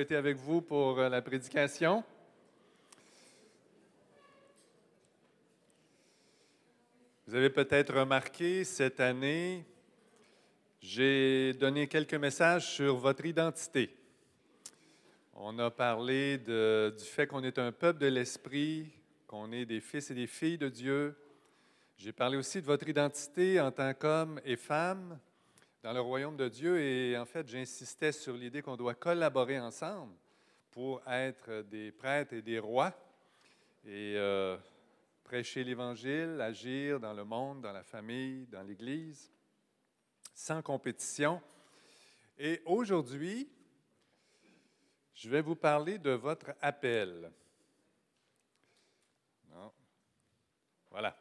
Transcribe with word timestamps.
Été 0.00 0.16
avec 0.16 0.36
vous 0.36 0.62
pour 0.62 0.98
euh, 0.98 1.08
la 1.08 1.20
prédication. 1.22 2.02
Vous 7.26 7.34
avez 7.34 7.50
peut-être 7.50 7.94
remarqué, 7.94 8.64
cette 8.64 8.98
année, 8.98 9.64
j'ai 10.80 11.52
donné 11.52 11.86
quelques 11.86 12.14
messages 12.14 12.66
sur 12.66 12.96
votre 12.96 13.24
identité. 13.26 13.94
On 15.34 15.58
a 15.58 15.70
parlé 15.70 16.38
du 16.38 17.04
fait 17.04 17.26
qu'on 17.26 17.44
est 17.44 17.58
un 17.58 17.72
peuple 17.72 18.00
de 18.00 18.08
l'Esprit, 18.08 18.90
qu'on 19.26 19.52
est 19.52 19.66
des 19.66 19.80
fils 19.80 20.10
et 20.10 20.14
des 20.14 20.26
filles 20.26 20.58
de 20.58 20.68
Dieu. 20.68 21.14
J'ai 21.96 22.12
parlé 22.12 22.36
aussi 22.36 22.60
de 22.60 22.66
votre 22.66 22.88
identité 22.88 23.60
en 23.60 23.70
tant 23.70 23.94
qu'homme 23.94 24.40
et 24.44 24.56
femme 24.56 25.18
dans 25.82 25.92
le 25.92 26.00
royaume 26.00 26.36
de 26.36 26.48
Dieu 26.48 26.80
et 26.80 27.16
en 27.16 27.24
fait, 27.24 27.48
j'insistais 27.48 28.12
sur 28.12 28.34
l'idée 28.34 28.62
qu'on 28.62 28.76
doit 28.76 28.94
collaborer 28.94 29.58
ensemble 29.58 30.14
pour 30.70 31.02
être 31.08 31.62
des 31.62 31.90
prêtres 31.90 32.34
et 32.34 32.42
des 32.42 32.58
rois 32.58 32.92
et 33.84 34.14
euh, 34.16 34.58
prêcher 35.24 35.64
l'Évangile, 35.64 36.40
agir 36.40 37.00
dans 37.00 37.14
le 37.14 37.24
monde, 37.24 37.62
dans 37.62 37.72
la 37.72 37.82
famille, 37.82 38.46
dans 38.46 38.62
l'Église, 38.62 39.32
sans 40.34 40.60
compétition. 40.60 41.40
Et 42.38 42.60
aujourd'hui, 42.66 43.48
je 45.14 45.28
vais 45.30 45.42
vous 45.42 45.56
parler 45.56 45.98
de 45.98 46.10
votre 46.10 46.54
appel. 46.60 47.32
Voilà. 50.90 51.16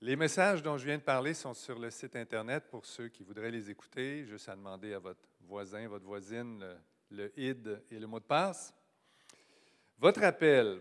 Les 0.00 0.14
messages 0.14 0.62
dont 0.62 0.78
je 0.78 0.84
viens 0.84 0.98
de 0.98 1.02
parler 1.02 1.34
sont 1.34 1.54
sur 1.54 1.76
le 1.76 1.90
site 1.90 2.14
Internet 2.14 2.68
pour 2.70 2.86
ceux 2.86 3.08
qui 3.08 3.24
voudraient 3.24 3.50
les 3.50 3.68
écouter. 3.68 4.24
Juste 4.26 4.48
à 4.48 4.54
demander 4.54 4.94
à 4.94 5.00
votre 5.00 5.28
voisin, 5.40 5.88
votre 5.88 6.04
voisine, 6.04 6.64
le, 7.10 7.32
ID 7.36 7.82
et 7.90 7.98
le 7.98 8.06
mot 8.06 8.20
de 8.20 8.24
passe. 8.24 8.72
Votre 9.98 10.22
appel, 10.22 10.80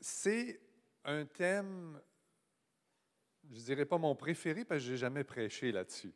c'est 0.00 0.58
un 1.04 1.26
thème, 1.26 2.00
je 3.50 3.58
ne 3.58 3.64
dirais 3.64 3.84
pas 3.84 3.98
mon 3.98 4.14
préféré 4.14 4.64
parce 4.64 4.80
que 4.80 4.86
je 4.86 4.92
n'ai 4.92 4.96
jamais 4.96 5.24
prêché 5.24 5.70
là-dessus, 5.70 6.14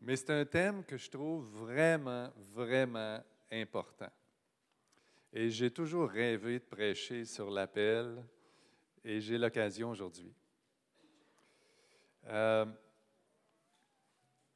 mais 0.00 0.16
c'est 0.16 0.30
un 0.30 0.44
thème 0.44 0.82
que 0.84 0.96
je 0.96 1.08
trouve 1.08 1.46
vraiment, 1.56 2.32
vraiment 2.52 3.22
important. 3.52 4.10
Et 5.32 5.50
j'ai 5.50 5.70
toujours 5.70 6.10
rêvé 6.10 6.58
de 6.58 6.64
prêcher 6.64 7.24
sur 7.24 7.48
l'appel 7.48 8.24
et 9.04 9.20
j'ai 9.20 9.38
l'occasion 9.38 9.90
aujourd'hui. 9.90 10.34
Euh, 12.28 12.66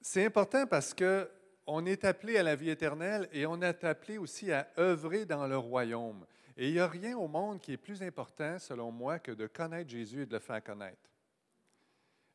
c'est 0.00 0.24
important 0.24 0.66
parce 0.66 0.94
que 0.94 1.30
on 1.66 1.84
est 1.84 2.04
appelé 2.04 2.38
à 2.38 2.42
la 2.42 2.56
vie 2.56 2.70
éternelle 2.70 3.28
et 3.30 3.44
on 3.44 3.60
est 3.60 3.84
appelé 3.84 4.16
aussi 4.16 4.50
à 4.50 4.68
œuvrer 4.78 5.26
dans 5.26 5.46
le 5.46 5.58
royaume. 5.58 6.26
Et 6.56 6.68
il 6.68 6.72
n'y 6.72 6.80
a 6.80 6.88
rien 6.88 7.16
au 7.16 7.28
monde 7.28 7.60
qui 7.60 7.72
est 7.72 7.76
plus 7.76 8.02
important, 8.02 8.58
selon 8.58 8.90
moi, 8.90 9.18
que 9.18 9.32
de 9.32 9.46
connaître 9.46 9.90
Jésus 9.90 10.22
et 10.22 10.26
de 10.26 10.32
le 10.32 10.40
faire 10.40 10.64
connaître. 10.64 11.10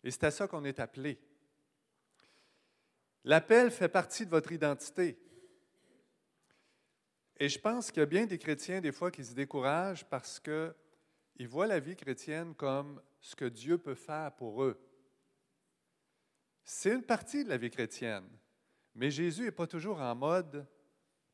Et 0.03 0.11
c'est 0.11 0.25
à 0.25 0.31
ça 0.31 0.47
qu'on 0.47 0.63
est 0.65 0.79
appelé. 0.79 1.19
L'appel 3.23 3.71
fait 3.71 3.89
partie 3.89 4.25
de 4.25 4.29
votre 4.29 4.51
identité. 4.51 5.17
Et 7.37 7.49
je 7.49 7.59
pense 7.59 7.89
qu'il 7.89 8.01
y 8.01 8.03
a 8.03 8.05
bien 8.05 8.25
des 8.25 8.37
chrétiens, 8.37 8.81
des 8.81 8.91
fois, 8.91 9.09
qui 9.09 9.25
se 9.25 9.33
découragent 9.33 10.05
parce 10.05 10.39
qu'ils 10.39 11.47
voient 11.47 11.67
la 11.67 11.79
vie 11.79 11.95
chrétienne 11.95 12.53
comme 12.53 13.01
ce 13.19 13.35
que 13.35 13.45
Dieu 13.45 13.77
peut 13.79 13.95
faire 13.95 14.31
pour 14.35 14.63
eux. 14.63 14.79
C'est 16.63 16.93
une 16.93 17.03
partie 17.03 17.43
de 17.43 17.49
la 17.49 17.57
vie 17.57 17.69
chrétienne, 17.69 18.27
mais 18.95 19.11
Jésus 19.11 19.43
n'est 19.43 19.51
pas 19.51 19.67
toujours 19.67 19.99
en 19.99 20.15
mode 20.15 20.65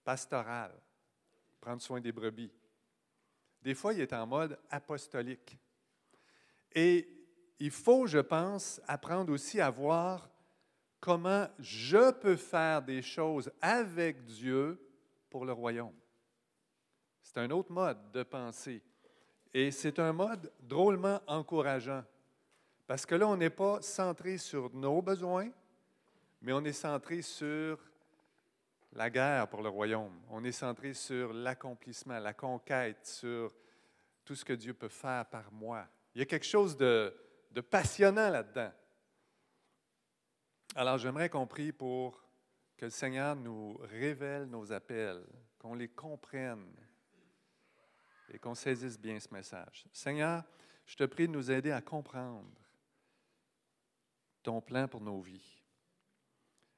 pastoral, 0.04 0.74
prendre 1.60 1.82
soin 1.82 2.02
des 2.02 2.12
brebis. 2.12 2.52
Des 3.62 3.76
fois, 3.76 3.94
il 3.94 4.02
est 4.02 4.14
en 4.14 4.26
mode 4.26 4.58
apostolique. 4.70 5.58
Et 6.74 7.08
il 7.60 7.72
faut, 7.72 8.08
je 8.08 8.20
pense, 8.20 8.82
apprendre 8.88 9.34
aussi 9.34 9.60
à 9.60 9.70
voir 9.70 10.30
comment 11.00 11.48
je 11.60 12.12
peux 12.12 12.38
faire 12.38 12.82
des 12.82 13.02
choses 13.02 13.52
avec 13.62 14.24
Dieu 14.26 14.80
pour 15.30 15.46
le 15.46 15.52
royaume. 15.52 15.96
C'est 17.22 17.38
un 17.38 17.52
autre 17.52 17.72
mode 17.72 18.12
de 18.12 18.24
pensée. 18.24 18.82
Et 19.54 19.72
c'est 19.72 20.00
un 20.00 20.14
mode 20.14 20.52
drôlement 20.62 21.22
encourageant. 21.28 22.04
Parce 22.90 23.06
que 23.06 23.14
là, 23.14 23.28
on 23.28 23.38
n'est 23.38 23.52
pas 23.52 23.84
centré 23.84 24.40
sur 24.40 24.74
nos 24.74 25.00
besoins, 25.00 25.52
mais 26.42 26.54
on 26.54 26.66
est 26.66 26.74
centré 26.74 27.22
sur 27.22 27.78
la 28.94 29.12
guerre 29.12 29.48
pour 29.48 29.62
le 29.62 29.70
royaume. 29.70 30.20
On 30.32 30.44
est 30.44 30.52
centré 30.52 30.96
sur 30.96 31.32
l'accomplissement, 31.32 32.18
la 32.18 32.34
conquête, 32.34 33.06
sur 33.06 33.54
tout 34.26 34.34
ce 34.34 34.44
que 34.44 34.54
Dieu 34.54 34.74
peut 34.74 34.90
faire 34.90 35.24
par 35.28 35.52
moi. 35.52 35.88
Il 36.16 36.20
y 36.20 36.22
a 36.24 36.26
quelque 36.26 36.48
chose 36.48 36.76
de, 36.76 37.14
passionnant 37.70 38.32
là-dedans. 38.32 38.72
Alors, 40.74 40.98
j'aimerais 40.98 41.30
qu'on 41.30 41.46
prie 41.46 41.72
pour 41.72 42.20
que 42.76 42.86
le 42.86 42.92
Seigneur 42.92 43.36
nous 43.36 43.78
révèle 43.84 44.46
nos 44.46 44.74
appels, 44.74 45.28
qu'on 45.60 45.76
les 45.76 45.90
comprenne 45.90 46.74
et 48.34 48.40
qu'on 48.40 48.56
saisisse 48.56 49.00
bien 49.00 49.20
ce 49.20 49.32
message. 49.32 49.86
Seigneur, 49.94 50.44
je 50.88 50.96
te 50.96 51.04
prie 51.04 51.28
de 51.28 51.34
nous 51.34 51.52
aider 51.52 51.70
à 51.70 51.82
comprendre 51.82 52.50
ton 54.50 54.62
plan 54.62 54.88
pour 54.88 55.02
nos 55.02 55.22
vies, 55.22 55.62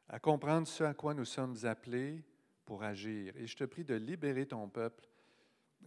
à 0.09 0.19
comprendre 0.19 0.67
ce 0.67 0.83
à 0.83 0.93
quoi 0.93 1.13
nous 1.13 1.23
sommes 1.23 1.55
appelés 1.63 2.21
pour 2.65 2.83
agir. 2.83 3.33
Et 3.37 3.47
je 3.47 3.55
te 3.55 3.63
prie 3.63 3.85
de 3.85 3.95
libérer 3.95 4.45
ton 4.45 4.67
peuple, 4.67 5.07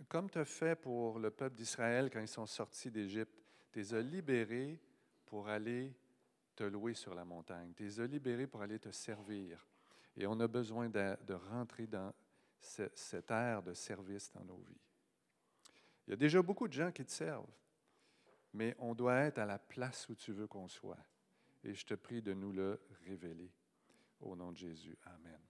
comme 0.08 0.30
tu 0.30 0.38
as 0.38 0.46
fait 0.46 0.76
pour 0.76 1.18
le 1.18 1.30
peuple 1.30 1.56
d'Israël 1.56 2.08
quand 2.10 2.20
ils 2.20 2.26
sont 2.26 2.46
sortis 2.46 2.90
d'Égypte. 2.90 3.38
Tu 3.70 3.80
les 3.80 3.92
as 3.92 4.00
libérés 4.00 4.80
pour 5.26 5.46
aller 5.46 5.94
te 6.56 6.64
louer 6.64 6.94
sur 6.94 7.14
la 7.14 7.26
montagne. 7.26 7.74
Tu 7.76 7.82
les 7.82 8.00
as 8.00 8.06
libérés 8.06 8.46
pour 8.46 8.62
aller 8.62 8.78
te 8.78 8.90
servir. 8.90 9.66
Et 10.16 10.26
on 10.26 10.40
a 10.40 10.48
besoin 10.48 10.88
de, 10.88 11.34
rentrer 11.50 11.86
dans 11.86 12.14
ce, 12.60 12.84
cette 12.94 13.30
ère 13.30 13.62
de 13.62 13.74
service 13.74 14.32
dans 14.32 14.44
nos 14.44 14.62
vies. 14.62 14.80
Il 16.06 16.12
y 16.12 16.14
a 16.14 16.16
déjà 16.16 16.40
beaucoup 16.40 16.66
de 16.66 16.72
gens 16.72 16.90
qui 16.90 17.04
te 17.04 17.12
servent, 17.12 17.52
mais 18.54 18.74
on 18.78 18.94
doit 18.94 19.16
être 19.16 19.38
à 19.38 19.44
la 19.44 19.58
place 19.58 20.08
où 20.08 20.14
tu 20.14 20.32
veux 20.32 20.46
qu'on 20.46 20.66
soit. 20.66 20.96
Et 21.64 21.74
je 21.74 21.84
te 21.84 21.94
prie 21.94 22.22
de 22.22 22.34
nous 22.34 22.52
le 22.52 22.80
révéler. 23.06 23.50
Au 24.20 24.36
nom 24.36 24.52
de 24.52 24.56
Jésus. 24.56 24.96
Amen. 25.04 25.40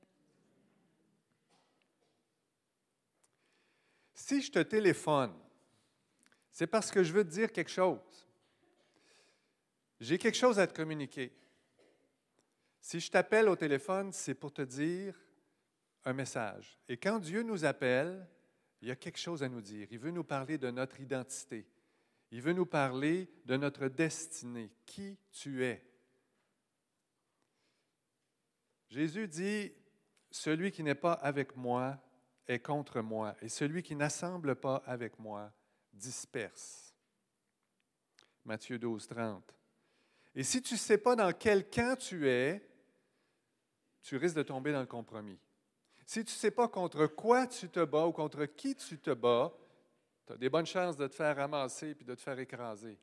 Si 4.15 4.41
je 4.41 4.51
te 4.51 4.61
téléphone, 4.61 5.35
c'est 6.51 6.67
parce 6.67 6.91
que 6.91 7.03
je 7.03 7.13
veux 7.13 7.25
te 7.25 7.31
dire 7.31 7.53
quelque 7.53 7.71
chose. 7.71 8.27
J'ai 10.01 10.19
quelque 10.19 10.37
chose 10.37 10.59
à 10.59 10.67
te 10.67 10.75
communiquer. 10.75 11.33
Si 12.81 13.01
je 13.01 13.11
t'appelle 13.11 13.49
au 13.49 13.57
téléphone, 13.57 14.13
c'est 14.13 14.35
pour 14.35 14.53
te 14.53 14.63
dire 14.63 15.19
un 16.05 16.13
message. 16.13 16.79
Et 16.89 16.97
quand 16.97 17.19
Dieu 17.19 17.43
nous 17.43 17.65
appelle, 17.65 18.27
il 18.83 18.89
y 18.89 18.91
a 18.91 18.97
quelque 18.97 19.19
chose 19.19 19.43
à 19.43 19.49
nous 19.49 19.63
dire. 19.63 19.89
Il 19.91 19.99
veut 19.99 20.11
nous 20.11 20.25
parler 20.25 20.59
de 20.59 20.71
notre 20.71 21.01
identité. 21.01 21.67
Il 22.31 22.43
veut 22.43 22.53
nous 22.53 22.67
parler 22.67 23.31
de 23.47 23.57
notre 23.57 23.89
destinée, 23.89 24.71
qui 24.85 25.17
tu 25.31 25.65
es. 25.65 25.83
Jésus 28.89 29.29
dit, 29.29 29.73
celui 30.31 30.71
qui 30.71 30.83
n'est 30.83 30.95
pas 30.95 31.13
avec 31.13 31.57
moi 31.57 31.99
est 32.47 32.61
contre 32.61 33.01
moi, 33.01 33.35
et 33.41 33.49
celui 33.49 33.83
qui 33.83 33.95
n'assemble 33.95 34.57
pas 34.57 34.83
avec 34.87 35.19
moi 35.19 35.53
disperse. 35.93 36.95
Matthieu 38.45 38.79
12, 38.79 39.07
30. 39.07 39.55
Et 40.35 40.43
si 40.43 40.61
tu 40.61 40.75
ne 40.75 40.79
sais 40.79 40.99
pas 40.99 41.17
dans 41.17 41.33
quel 41.33 41.69
camp 41.71 41.97
tu 41.99 42.29
es, 42.29 42.69
tu 44.03 44.17
risques 44.17 44.37
de 44.37 44.43
tomber 44.43 44.73
dans 44.73 44.81
le 44.81 44.87
compromis. 44.87 45.39
Si 46.05 46.25
tu 46.25 46.33
ne 46.33 46.39
sais 46.39 46.51
pas 46.51 46.69
contre 46.69 47.07
quoi 47.07 47.47
tu 47.47 47.69
te 47.71 47.83
bats 47.85 48.07
ou 48.07 48.13
contre 48.13 48.45
qui 48.45 48.75
tu 48.75 48.99
te 48.99 49.11
bats, 49.11 49.57
tu 50.27 50.35
as 50.35 50.37
des 50.37 50.51
bonnes 50.51 50.67
chances 50.67 50.97
de 50.97 51.07
te 51.07 51.15
faire 51.15 51.37
ramasser 51.37 51.95
puis 51.95 52.05
de 52.05 52.15
te 52.15 52.21
faire 52.21 52.39
écraser. 52.39 52.99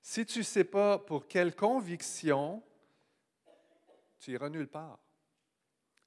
Si 0.00 0.24
tu 0.24 0.38
ne 0.38 0.44
sais 0.44 0.64
pas 0.64 0.98
pour 0.98 1.28
quelle 1.28 1.54
conviction, 1.54 2.62
tu 4.22 4.30
iras 4.30 4.48
nulle 4.48 4.68
part. 4.68 5.00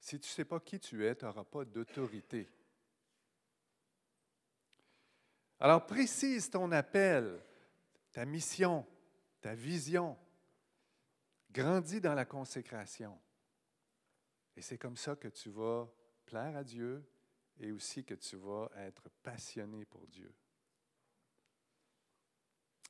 Si 0.00 0.18
tu 0.18 0.26
ne 0.26 0.32
sais 0.32 0.44
pas 0.46 0.58
qui 0.58 0.80
tu 0.80 1.04
es, 1.06 1.14
tu 1.14 1.26
n'auras 1.26 1.44
pas 1.44 1.66
d'autorité. 1.66 2.48
Alors 5.60 5.84
précise 5.84 6.48
ton 6.48 6.72
appel, 6.72 7.44
ta 8.12 8.24
mission, 8.24 8.86
ta 9.42 9.54
vision. 9.54 10.18
Grandis 11.50 12.00
dans 12.00 12.14
la 12.14 12.24
consécration. 12.24 13.20
Et 14.56 14.62
c'est 14.62 14.78
comme 14.78 14.96
ça 14.96 15.14
que 15.16 15.28
tu 15.28 15.50
vas 15.50 15.86
plaire 16.24 16.56
à 16.56 16.64
Dieu 16.64 17.06
et 17.58 17.70
aussi 17.70 18.02
que 18.02 18.14
tu 18.14 18.36
vas 18.36 18.70
être 18.76 19.10
passionné 19.22 19.84
pour 19.84 20.06
Dieu. 20.06 20.34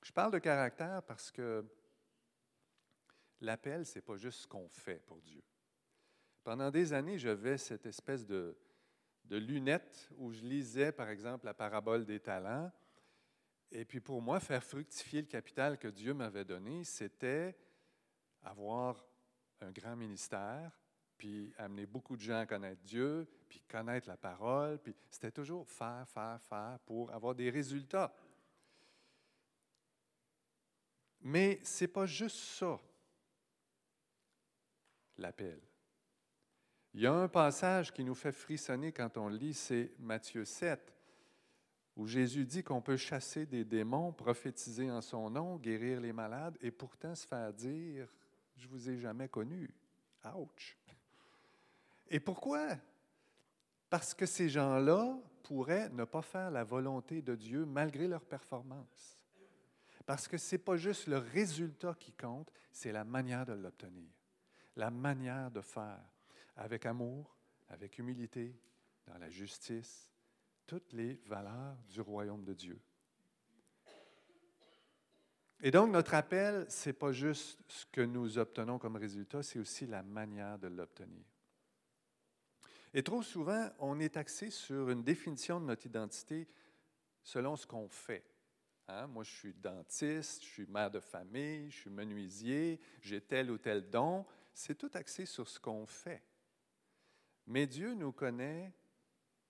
Je 0.04 0.12
parle 0.12 0.32
de 0.32 0.38
caractère 0.38 1.02
parce 1.02 1.32
que 1.32 1.64
l'appel, 3.40 3.86
ce 3.86 3.96
n'est 3.96 4.02
pas 4.02 4.16
juste 4.16 4.40
ce 4.42 4.46
qu'on 4.46 4.68
fait 4.68 5.04
pour 5.06 5.20
Dieu. 5.20 5.42
Pendant 6.44 6.70
des 6.70 6.92
années, 6.92 7.18
j'avais 7.18 7.58
cette 7.58 7.86
espèce 7.86 8.24
de, 8.26 8.56
lunettes 9.28 10.08
où 10.16 10.30
je 10.30 10.42
lisais, 10.42 10.92
par 10.92 11.08
exemple, 11.10 11.44
la 11.44 11.54
parabole 11.54 12.04
des 12.04 12.20
talents. 12.20 12.70
Et 13.72 13.84
puis 13.84 14.00
pour 14.00 14.22
moi, 14.22 14.38
faire 14.38 14.62
fructifier 14.62 15.22
le 15.22 15.26
capital 15.26 15.76
que 15.76 15.88
Dieu 15.88 16.14
m'avait 16.14 16.44
donné, 16.44 16.84
c'était 16.84 17.56
avoir 18.44 19.04
un 19.60 19.72
grand 19.72 19.96
ministère, 19.96 20.70
puis 21.18 21.52
amener 21.58 21.86
beaucoup 21.86 22.16
de 22.16 22.20
gens 22.20 22.38
à 22.38 22.46
connaître 22.46 22.82
Dieu, 22.82 23.26
puis 23.48 23.60
connaître 23.68 24.08
la 24.08 24.16
parole, 24.16 24.78
puis 24.78 24.94
c'était 25.10 25.32
toujours 25.32 25.66
faire, 25.68 26.06
faire, 26.08 26.40
faire 26.42 26.78
pour 26.86 27.10
avoir 27.12 27.34
des 27.34 27.50
résultats. 27.50 28.14
Mais 31.20 31.58
ce 31.64 31.82
n'est 31.82 31.88
pas 31.88 32.06
juste 32.06 32.36
ça, 32.36 32.80
l'appel. 35.18 35.60
Il 36.94 37.02
y 37.02 37.06
a 37.06 37.12
un 37.12 37.28
passage 37.28 37.92
qui 37.92 38.04
nous 38.04 38.14
fait 38.14 38.32
frissonner 38.32 38.92
quand 38.92 39.18
on 39.18 39.28
lit, 39.28 39.54
c'est 39.54 39.92
Matthieu 39.98 40.44
7, 40.44 40.94
où 41.96 42.06
Jésus 42.06 42.44
dit 42.44 42.62
qu'on 42.62 42.80
peut 42.80 42.96
chasser 42.96 43.46
des 43.46 43.64
démons, 43.64 44.12
prophétiser 44.12 44.90
en 44.90 45.00
son 45.00 45.30
nom, 45.30 45.56
guérir 45.56 46.00
les 46.00 46.12
malades, 46.12 46.56
et 46.60 46.70
pourtant 46.70 47.14
se 47.14 47.26
faire 47.26 47.52
dire, 47.52 48.08
je 48.56 48.68
vous 48.68 48.88
ai 48.88 48.96
jamais 48.96 49.28
connu. 49.28 49.70
Ouch! 50.34 50.76
Et 52.08 52.20
pourquoi? 52.20 52.76
Parce 53.90 54.14
que 54.14 54.26
ces 54.26 54.48
gens-là 54.48 55.18
pourraient 55.42 55.88
ne 55.90 56.04
pas 56.04 56.22
faire 56.22 56.50
la 56.50 56.64
volonté 56.64 57.22
de 57.22 57.34
Dieu 57.34 57.64
malgré 57.64 58.08
leur 58.08 58.24
performance. 58.24 59.24
Parce 60.04 60.28
que 60.28 60.38
ce 60.38 60.54
n'est 60.54 60.62
pas 60.62 60.76
juste 60.76 61.06
le 61.08 61.18
résultat 61.18 61.94
qui 61.98 62.12
compte, 62.12 62.50
c'est 62.72 62.92
la 62.92 63.04
manière 63.04 63.44
de 63.44 63.52
l'obtenir, 63.52 64.10
la 64.76 64.90
manière 64.90 65.50
de 65.50 65.60
faire, 65.60 66.02
avec 66.56 66.86
amour, 66.86 67.36
avec 67.68 67.98
humilité, 67.98 68.54
dans 69.06 69.18
la 69.18 69.30
justice, 69.30 70.10
toutes 70.66 70.92
les 70.92 71.14
valeurs 71.26 71.76
du 71.88 72.00
royaume 72.00 72.44
de 72.44 72.52
Dieu. 72.52 72.80
Et 75.62 75.70
donc, 75.70 75.90
notre 75.90 76.14
appel, 76.14 76.66
ce 76.68 76.88
n'est 76.88 76.92
pas 76.92 77.12
juste 77.12 77.58
ce 77.68 77.86
que 77.86 78.02
nous 78.02 78.38
obtenons 78.38 78.78
comme 78.78 78.96
résultat, 78.96 79.42
c'est 79.42 79.58
aussi 79.58 79.86
la 79.86 80.02
manière 80.02 80.58
de 80.58 80.68
l'obtenir. 80.68 81.24
Et 82.92 83.02
trop 83.02 83.22
souvent, 83.22 83.70
on 83.78 83.98
est 84.00 84.16
axé 84.16 84.50
sur 84.50 84.90
une 84.90 85.02
définition 85.02 85.60
de 85.60 85.66
notre 85.66 85.86
identité 85.86 86.48
selon 87.22 87.56
ce 87.56 87.66
qu'on 87.66 87.88
fait. 87.88 88.24
Hein? 88.88 89.06
Moi, 89.06 89.24
je 89.24 89.32
suis 89.32 89.54
dentiste, 89.54 90.44
je 90.44 90.48
suis 90.48 90.66
mère 90.66 90.90
de 90.90 91.00
famille, 91.00 91.70
je 91.70 91.76
suis 91.76 91.90
menuisier, 91.90 92.80
j'ai 93.00 93.20
tel 93.20 93.50
ou 93.50 93.58
tel 93.58 93.90
don. 93.90 94.24
C'est 94.56 94.74
tout 94.74 94.90
axé 94.94 95.26
sur 95.26 95.46
ce 95.46 95.60
qu'on 95.60 95.84
fait. 95.84 96.22
Mais 97.46 97.66
Dieu 97.66 97.92
nous 97.92 98.10
connaît 98.10 98.72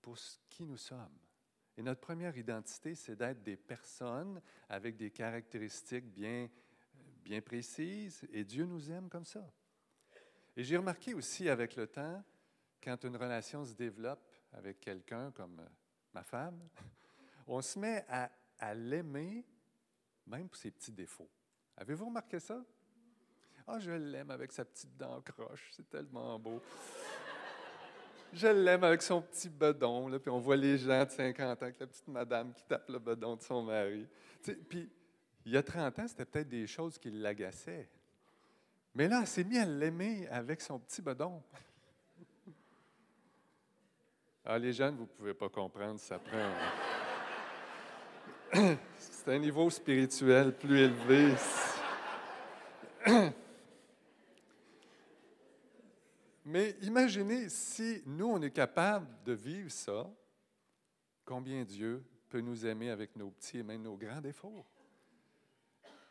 pour 0.01 0.17
ce 0.17 0.37
qui 0.49 0.65
nous 0.65 0.75
sommes. 0.75 1.17
Et 1.77 1.81
notre 1.81 2.01
première 2.01 2.37
identité, 2.37 2.93
c'est 2.93 3.15
d'être 3.15 3.41
des 3.41 3.55
personnes 3.55 4.41
avec 4.67 4.97
des 4.97 5.09
caractéristiques 5.09 6.11
bien, 6.11 6.49
bien 7.23 7.39
précises. 7.39 8.27
Et 8.33 8.43
Dieu 8.43 8.65
nous 8.65 8.91
aime 8.91 9.07
comme 9.07 9.23
ça. 9.23 9.49
Et 10.57 10.65
j'ai 10.65 10.75
remarqué 10.75 11.13
aussi 11.13 11.47
avec 11.47 11.77
le 11.77 11.87
temps, 11.87 12.21
quand 12.83 13.01
une 13.05 13.15
relation 13.15 13.63
se 13.63 13.75
développe 13.75 14.29
avec 14.51 14.81
quelqu'un 14.81 15.31
comme 15.31 15.65
ma 16.13 16.23
femme, 16.23 16.67
on 17.47 17.61
se 17.61 17.79
met 17.79 18.05
à 18.09 18.73
l'aimer 18.73 19.45
même 20.25 20.49
pour 20.49 20.57
ses 20.57 20.71
petits 20.71 20.91
défauts. 20.91 21.29
Avez-vous 21.77 22.07
remarqué 22.07 22.41
ça? 22.41 22.61
Ah, 23.69 23.79
je 23.79 23.91
l'aime 23.91 24.31
avec 24.31 24.53
sa 24.53 24.63
petite 24.63 24.95
dent 24.95 25.21
croche, 25.21 25.71
c'est 25.75 25.89
tellement 25.89 26.39
beau. 26.39 26.61
Je 28.31 28.47
l'aime 28.47 28.85
avec 28.85 29.01
son 29.01 29.21
petit 29.21 29.49
bedon, 29.49 30.07
là, 30.07 30.19
puis 30.19 30.29
on 30.29 30.39
voit 30.39 30.55
les 30.55 30.77
gens 30.77 31.03
de 31.03 31.09
50 31.09 31.39
ans 31.61 31.65
avec 31.65 31.77
la 31.79 31.87
petite 31.87 32.07
madame 32.07 32.53
qui 32.53 32.63
tape 32.63 32.87
le 32.87 32.99
bedon 32.99 33.35
de 33.35 33.41
son 33.41 33.63
mari. 33.63 34.07
puis, 34.69 34.89
il 35.45 35.51
y 35.51 35.57
a 35.57 35.63
30 35.63 35.99
ans, 35.99 36.07
c'était 36.07 36.25
peut-être 36.25 36.47
des 36.47 36.65
choses 36.65 36.97
qui 36.97 37.09
l'agaçaient. 37.09 37.89
Mais 38.95 39.07
là, 39.07 39.19
elle 39.21 39.27
s'est 39.27 39.43
mise 39.43 39.59
à 39.59 39.65
l'aimer 39.65 40.27
avec 40.29 40.61
son 40.61 40.79
petit 40.79 41.01
bedon. 41.01 41.43
Ah, 44.45 44.57
les 44.57 44.71
jeunes, 44.71 44.95
vous 44.95 45.03
ne 45.03 45.07
pouvez 45.07 45.33
pas 45.33 45.49
comprendre, 45.49 45.99
ça 45.99 46.19
prend. 46.19 46.53
C'est 48.97 49.27
un 49.27 49.39
niveau 49.39 49.69
spirituel 49.69 50.55
plus 50.55 50.79
élevé. 50.79 51.35
Mais 56.47 56.77
imaginez 56.81 57.49
si 57.49 58.01
nous, 58.05 58.27
on 58.27 58.41
est 58.41 58.51
capable 58.51 59.05
de 59.25 59.33
vivre 59.33 59.69
ça, 59.69 60.09
combien 61.25 61.65
Dieu 61.65 62.01
peut 62.29 62.39
nous 62.39 62.65
aimer 62.65 62.89
avec 62.89 63.17
nos 63.17 63.31
petits 63.31 63.57
et 63.57 63.63
même 63.63 63.81
nos 63.81 63.97
grands 63.97 64.21
défauts. 64.21 64.65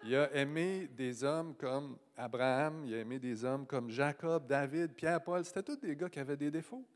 Il 0.05 0.15
a 0.15 0.31
aimé 0.37 0.89
des 0.89 1.25
hommes 1.25 1.55
comme 1.57 1.97
Abraham, 2.19 2.85
il 2.85 2.93
a 2.93 2.99
aimé 2.99 3.19
des 3.19 3.47
hommes 3.47 3.67
comme 3.67 3.89
Jacob, 3.89 4.47
David, 4.47 4.93
Pierre, 4.93 5.25
Paul. 5.25 5.43
C'était 5.43 5.63
tous 5.63 5.77
des 5.77 5.97
gars 5.97 6.11
qui 6.11 6.19
avaient 6.19 6.37
des 6.37 6.51
défauts. 6.51 6.87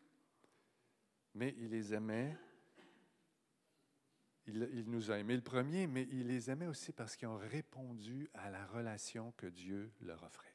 Mais 1.35 1.55
il 1.57 1.71
les 1.71 1.95
aimait. 1.95 2.37
Il, 4.47 4.85
nous 4.87 5.11
a 5.11 5.19
aimés 5.19 5.37
le 5.37 5.43
premier, 5.43 5.87
mais 5.87 6.07
il 6.11 6.27
les 6.27 6.51
aimait 6.51 6.67
aussi 6.67 6.93
parce 6.93 7.17
qu'ils 7.17 7.29
ont 7.29 7.39
répondu 7.39 8.29
à 8.35 8.51
la 8.51 8.67
relation 8.67 9.33
que 9.39 9.47
Dieu 9.47 9.93
leur 10.03 10.23
offrait. 10.25 10.50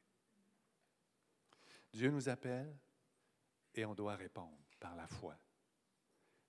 Dieu 1.95 2.11
nous 2.11 2.27
appelle 2.27 2.77
et 3.73 3.85
on 3.85 3.95
doit 3.95 4.17
répondre 4.17 4.59
par 4.81 4.97
la 4.97 5.07
foi. 5.07 5.39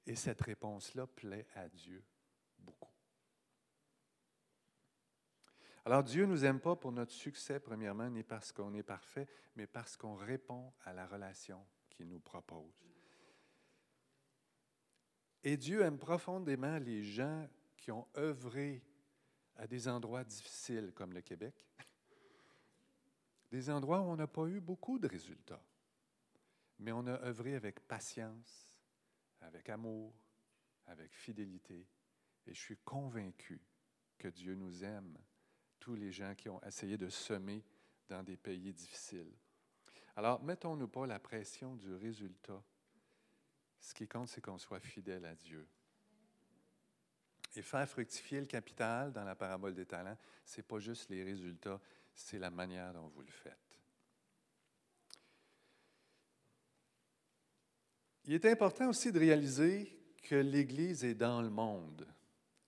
Et 0.05 0.17
cette 0.17 0.41
réponse-là 0.41 1.07
plaît 1.07 1.47
à 1.55 1.69
Dieu 1.69 2.05
beaucoup. 2.59 2.93
Alors 5.85 6.03
Dieu 6.03 6.27
ne 6.27 6.33
nous 6.33 6.45
aime 6.45 6.59
pas 6.59 6.75
pour 6.75 6.91
notre 6.91 7.13
succès, 7.13 7.61
premièrement, 7.61 8.11
ni 8.11 8.25
parce 8.25 8.51
qu'on 8.51 8.75
est 8.75 8.83
parfait, 8.83 9.29
mais 9.55 9.69
parce 9.69 9.97
qu'on 9.97 10.17
répond 10.17 10.73
à 10.85 10.93
la 10.93 11.07
relation 11.07 11.65
qu'il 11.91 12.09
nous 12.09 12.19
propose. 12.19 12.85
Et 15.45 15.57
Dieu 15.57 15.83
aime 15.83 15.99
profondément 15.99 16.79
les 16.79 17.05
gens 17.05 17.49
qui 17.77 17.93
ont 17.93 18.09
œuvré 18.17 18.83
à 19.55 19.69
des 19.69 19.87
endroits 19.87 20.25
difficiles 20.25 20.93
comme 20.93 21.13
le 21.13 21.21
Québec, 21.21 21.65
des 23.51 23.71
endroits 23.71 24.01
où 24.01 24.05
on 24.05 24.17
n'a 24.17 24.27
pas 24.27 24.47
eu 24.47 24.61
beaucoup 24.61 24.99
de 24.99 25.07
résultats, 25.07 25.63
mais 26.79 26.93
on 26.93 27.07
a 27.07 27.23
œuvré 27.25 27.55
avec 27.55 27.81
patience, 27.87 28.81
avec 29.41 29.69
amour, 29.69 30.13
avec 30.87 31.13
fidélité. 31.13 31.87
Et 32.47 32.55
je 32.55 32.61
suis 32.61 32.77
convaincu 32.79 33.61
que 34.19 34.29
Dieu 34.29 34.55
nous 34.55 34.85
aime, 34.85 35.17
tous 35.79 35.95
les 35.95 36.13
gens 36.13 36.35
qui 36.35 36.49
ont 36.49 36.63
essayé 36.63 36.97
de 36.97 37.09
semer 37.09 37.65
dans 38.09 38.23
des 38.23 38.37
pays 38.37 38.73
difficiles. 38.73 39.33
Alors, 40.17 40.43
mettons-nous 40.43 40.89
pas 40.89 41.07
la 41.07 41.19
pression 41.19 41.77
du 41.77 41.95
résultat. 41.95 42.63
Ce 43.81 43.93
qui 43.95 44.09
compte, 44.09 44.29
c'est 44.29 44.41
qu'on 44.41 44.59
soit 44.59 44.81
fidèle 44.81 45.25
à 45.27 45.35
Dieu. 45.35 45.69
Et 47.55 47.63
faire 47.63 47.89
fructifier 47.89 48.41
le 48.41 48.47
capital 48.47 49.13
dans 49.13 49.25
la 49.25 49.35
parabole 49.35 49.75
des 49.75 49.87
talents, 49.87 50.17
ce 50.45 50.59
n'est 50.59 50.63
pas 50.63 50.79
juste 50.79 51.11
les 51.11 51.23
résultats, 51.23 51.81
c'est 52.17 52.39
la 52.39 52.51
manière 52.51 52.93
dont 52.95 53.09
vous 53.09 53.21
le 53.21 53.31
faites. 53.31 53.55
Il 58.25 58.33
est 58.33 58.47
important 58.47 58.89
aussi 58.89 59.13
de 59.13 59.21
réaliser 59.21 59.97
que 60.23 60.35
l'Église 60.35 61.05
est 61.05 61.15
dans 61.15 61.41
le 61.41 61.51
monde. 61.51 62.09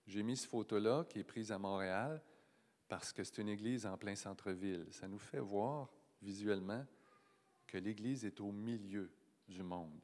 J'ai 0.07 0.23
mis 0.23 0.37
cette 0.37 0.49
photo-là 0.49 1.03
qui 1.09 1.19
est 1.19 1.23
prise 1.23 1.51
à 1.51 1.57
Montréal 1.57 2.21
parce 2.87 3.11
que 3.11 3.23
c'est 3.23 3.39
une 3.39 3.49
église 3.49 3.85
en 3.85 3.97
plein 3.97 4.15
centre-ville. 4.15 4.87
Ça 4.91 5.07
nous 5.07 5.19
fait 5.19 5.39
voir 5.39 5.89
visuellement 6.21 6.85
que 7.67 7.77
l'Église 7.77 8.23
est 8.23 8.39
au 8.39 8.51
milieu 8.51 9.11
du 9.47 9.61
monde. 9.61 9.99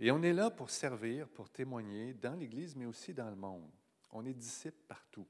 Et 0.00 0.10
on 0.10 0.22
est 0.22 0.32
là 0.32 0.50
pour 0.50 0.70
servir, 0.70 1.28
pour 1.28 1.50
témoigner 1.50 2.14
dans 2.14 2.34
l'Église, 2.34 2.74
mais 2.74 2.86
aussi 2.86 3.12
dans 3.12 3.28
le 3.28 3.36
monde. 3.36 3.70
On 4.10 4.24
est 4.24 4.34
disciples 4.34 4.82
partout. 4.86 5.26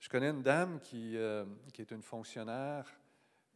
Je 0.00 0.08
connais 0.08 0.30
une 0.30 0.42
dame 0.42 0.80
qui, 0.80 1.16
euh, 1.16 1.44
qui 1.74 1.82
est 1.82 1.90
une 1.90 2.02
fonctionnaire 2.02 2.86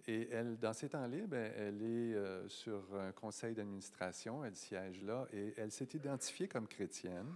Et 0.06 0.28
elle, 0.30 0.58
dans 0.58 0.74
ses 0.74 0.90
temps 0.90 1.06
libres, 1.06 1.36
elle 1.36 1.82
est 1.82 2.14
euh, 2.14 2.46
sur 2.48 2.94
un 2.94 3.12
conseil 3.12 3.54
d'administration, 3.54 4.44
elle 4.44 4.54
siège 4.54 5.02
là, 5.02 5.26
et 5.32 5.54
elle 5.56 5.72
s'est 5.72 5.88
identifiée 5.94 6.46
comme 6.46 6.68
chrétienne. 6.68 7.32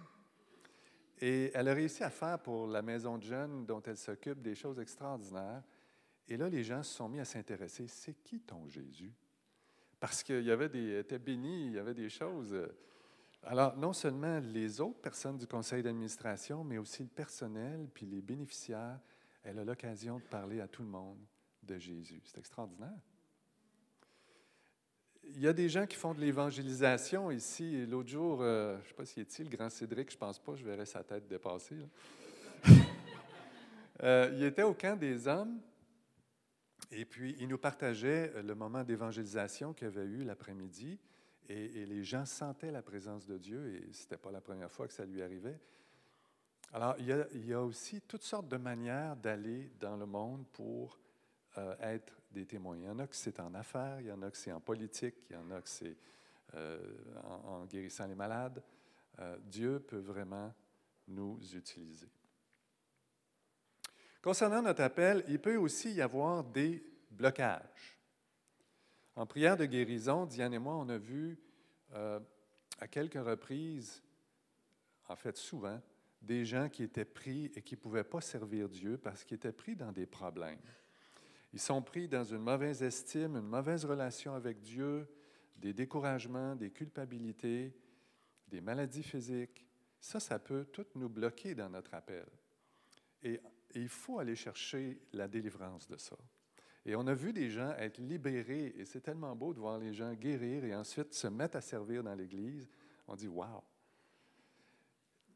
Et 1.21 1.51
elle 1.55 1.69
a 1.69 1.75
réussi 1.75 2.05
à 2.05 2.11
faire 2.11 2.39
pour 2.39 2.67
la 2.67 2.83
maison 2.83 3.17
de 3.17 3.23
jeunes 3.23 3.65
dont 3.65 3.83
elle 3.83 3.97
s'occupe 3.97 4.43
des 4.43 4.55
choses 4.55 4.79
extraordinaires. 4.79 5.63
Et 6.29 6.37
là, 6.37 6.51
les 6.51 6.63
gens 6.63 6.83
se 6.83 6.95
sont 6.95 7.09
mis 7.09 7.19
à 7.19 7.25
s'intéresser. 7.25 7.89
C'est 7.89 8.23
qui 8.23 8.41
ton 8.41 8.69
Jésus? 8.69 9.15
Parce 9.99 10.23
qu'il 10.23 10.45
y 10.45 10.51
avait 10.51 10.69
des, 10.69 10.99
était 10.99 11.19
béni, 11.19 11.69
il 11.69 11.73
y 11.73 11.79
avait 11.79 11.95
des 11.95 12.11
choses. 12.11 12.55
Alors, 13.45 13.77
non 13.77 13.93
seulement 13.93 14.41
les 14.41 14.81
autres 14.81 15.01
personnes 15.01 15.39
du 15.39 15.47
conseil 15.47 15.83
d'administration, 15.83 16.65
mais 16.65 16.79
aussi 16.79 17.03
le 17.03 17.09
personnel, 17.09 17.89
puis 17.95 18.07
les 18.07 18.21
bénéficiaires, 18.21 18.99
elle 19.43 19.59
a 19.59 19.65
l'occasion 19.65 20.19
de 20.19 20.25
parler 20.25 20.61
à 20.61 20.69
tout 20.69 20.83
le 20.83 20.89
monde 20.89 21.19
de 21.63 21.79
Jésus. 21.79 22.21
C'est 22.25 22.39
extraordinaire. 22.39 22.99
Il 25.25 25.41
y 25.41 25.47
a 25.47 25.53
des 25.53 25.69
gens 25.69 25.87
qui 25.87 25.97
font 25.97 26.15
de 26.15 26.21
l'évangélisation 26.21 27.31
ici. 27.31 27.87
L'autre 27.87 28.09
jour, 28.09 28.39
euh, 28.41 28.77
je 28.79 28.83
ne 28.83 28.89
sais 28.89 28.95
pas 28.95 29.05
s'il 29.05 29.23
est-il, 29.23 29.51
le 29.51 29.57
grand 29.57 29.69
Cédric, 29.69 30.11
je 30.11 30.17
ne 30.17 30.21
pense 30.21 30.39
pas, 30.39 30.55
je 30.55 30.65
verrais 30.65 30.87
sa 30.87 31.03
tête 31.05 31.29
dépasser. 31.29 31.77
Euh, 34.05 34.31
il 34.33 34.45
était 34.45 34.63
au 34.63 34.75
camp 34.75 34.97
des 34.97 35.27
hommes 35.27 35.59
et 36.93 37.05
puis 37.05 37.35
il 37.41 37.49
nous 37.49 37.59
partageait 37.59 38.33
le 38.45 38.55
moment 38.55 38.85
d'évangélisation 38.85 39.73
qu'il 39.73 39.89
avait 39.89 40.05
eu 40.05 40.23
l'après-midi 40.23 41.01
et, 41.49 41.87
les 41.87 42.05
gens 42.05 42.27
sentaient 42.27 42.71
la 42.71 42.83
présence 42.83 43.27
de 43.27 43.39
Dieu 43.39 43.75
et 43.75 43.93
ce 43.93 44.03
n'était 44.03 44.17
pas 44.17 44.31
la 44.31 44.41
première 44.41 44.71
fois 44.71 44.87
que 44.87 44.93
ça 44.93 45.07
lui 45.07 45.23
arrivait. 45.23 45.59
Alors, 46.73 46.95
il 46.99 47.07
y, 47.47 47.55
a, 47.55 47.63
aussi 47.63 48.03
toutes 48.03 48.23
sortes 48.23 48.49
de 48.49 48.59
manières 48.59 49.17
d'aller 49.17 49.71
dans 49.81 49.97
le 49.97 50.05
monde 50.05 50.47
pour 50.53 50.99
euh, 51.57 51.75
être 51.81 52.21
des 52.31 52.45
témoins. 52.45 52.77
Il 52.77 52.85
y 52.85 52.89
en 52.89 52.99
a 52.99 53.07
que 53.07 53.17
c'est 53.17 53.41
en 53.41 53.55
affaires, 53.55 54.01
il 54.01 54.07
y 54.07 54.13
en 54.13 54.21
a 54.21 54.31
que 54.31 54.37
c'est 54.37 54.53
en 54.53 54.61
politique, 54.61 55.15
il 55.31 55.37
y 55.37 55.39
en 55.39 55.51
a 55.51 55.63
que 55.63 55.69
c'est 55.69 55.97
euh, 56.55 56.79
en, 57.45 57.65
guérissant 57.65 58.07
les 58.07 58.15
malades. 58.15 58.63
Euh, 59.19 59.39
Dieu 59.43 59.81
peut 59.81 59.99
vraiment 59.99 60.53
nous 61.09 61.39
utiliser. 61.55 62.09
Concernant 64.21 64.61
notre 64.61 64.83
appel, 64.83 65.25
il 65.29 65.41
peut 65.41 65.57
aussi 65.57 65.93
y 65.93 66.03
avoir 66.03 66.45
des 66.45 66.83
blocages. 67.11 67.98
En 69.19 69.27
prière 69.27 69.57
de 69.57 69.65
guérison, 69.65 70.27
Diane 70.27 70.55
et 70.55 70.61
moi, 70.61 70.77
on 70.77 70.89
a 70.89 70.97
vu 70.97 71.41
à 71.93 72.87
quelques 72.89 73.15
reprises, 73.15 74.01
en 75.09 75.17
fait 75.17 75.37
souvent, 75.37 75.81
des 76.23 76.45
gens 76.45 76.69
qui 76.69 76.85
étaient 76.85 77.05
pris 77.05 77.51
et 77.57 77.63
qui 77.63 77.75
ne 77.75 77.81
pouvaient 77.81 78.05
pas 78.05 78.21
servir 78.21 78.69
Dieu 78.69 78.97
parce 78.97 79.25
qu'ils 79.25 79.35
étaient 79.35 79.51
pris 79.51 79.75
dans 79.75 79.91
des 79.91 80.07
problèmes. 80.07 80.61
Ils 81.53 81.59
sont 81.59 81.83
pris 81.83 82.07
dans 82.07 82.23
une 82.23 82.39
mauvaise 82.39 82.81
estime, 82.81 83.35
une 83.35 83.49
mauvaise 83.49 83.85
relation 83.85 84.35
avec 84.35 84.61
Dieu, 84.61 85.09
des 85.57 85.73
découragements, 85.73 86.55
des 86.55 86.71
culpabilités, 86.71 87.75
des 88.47 88.61
maladies 88.61 89.03
physiques. 89.03 89.67
Ça, 89.99 90.21
ça 90.21 90.39
peut 90.39 90.67
tout 90.67 90.87
nous 90.95 91.09
bloquer 91.09 91.57
dans 91.57 91.69
notre 91.69 91.93
appel. 91.95 92.27
Et, 93.25 93.41
il 93.75 93.89
faut 93.89 94.21
aller 94.21 94.37
chercher 94.37 95.03
la 95.13 95.27
délivrance 95.27 95.89
de 95.89 95.97
ça. 95.97 96.17
Et 96.89 96.97
on 96.97 97.07
a 97.07 97.13
vu 97.13 97.35
des 97.35 97.51
gens 97.51 97.75
être 97.77 97.99
libérés, 97.99 98.73
et 98.75 98.87
c'est 98.87 99.03
tellement 99.03 99.37
beau 99.37 99.53
de 99.53 99.61
voir 99.61 99.77
les 99.77 99.93
gens 99.93 100.15
guérir 100.15 100.65
et 100.65 100.75
ensuite 100.75 101.13
se 101.13 101.27
mettre 101.27 101.59
à 101.59 101.61
servir 101.61 102.03
dans 102.03 102.15
l'Église. 102.15 102.67
On 103.07 103.15
dit, 103.15 103.29
waouh, 103.29 103.61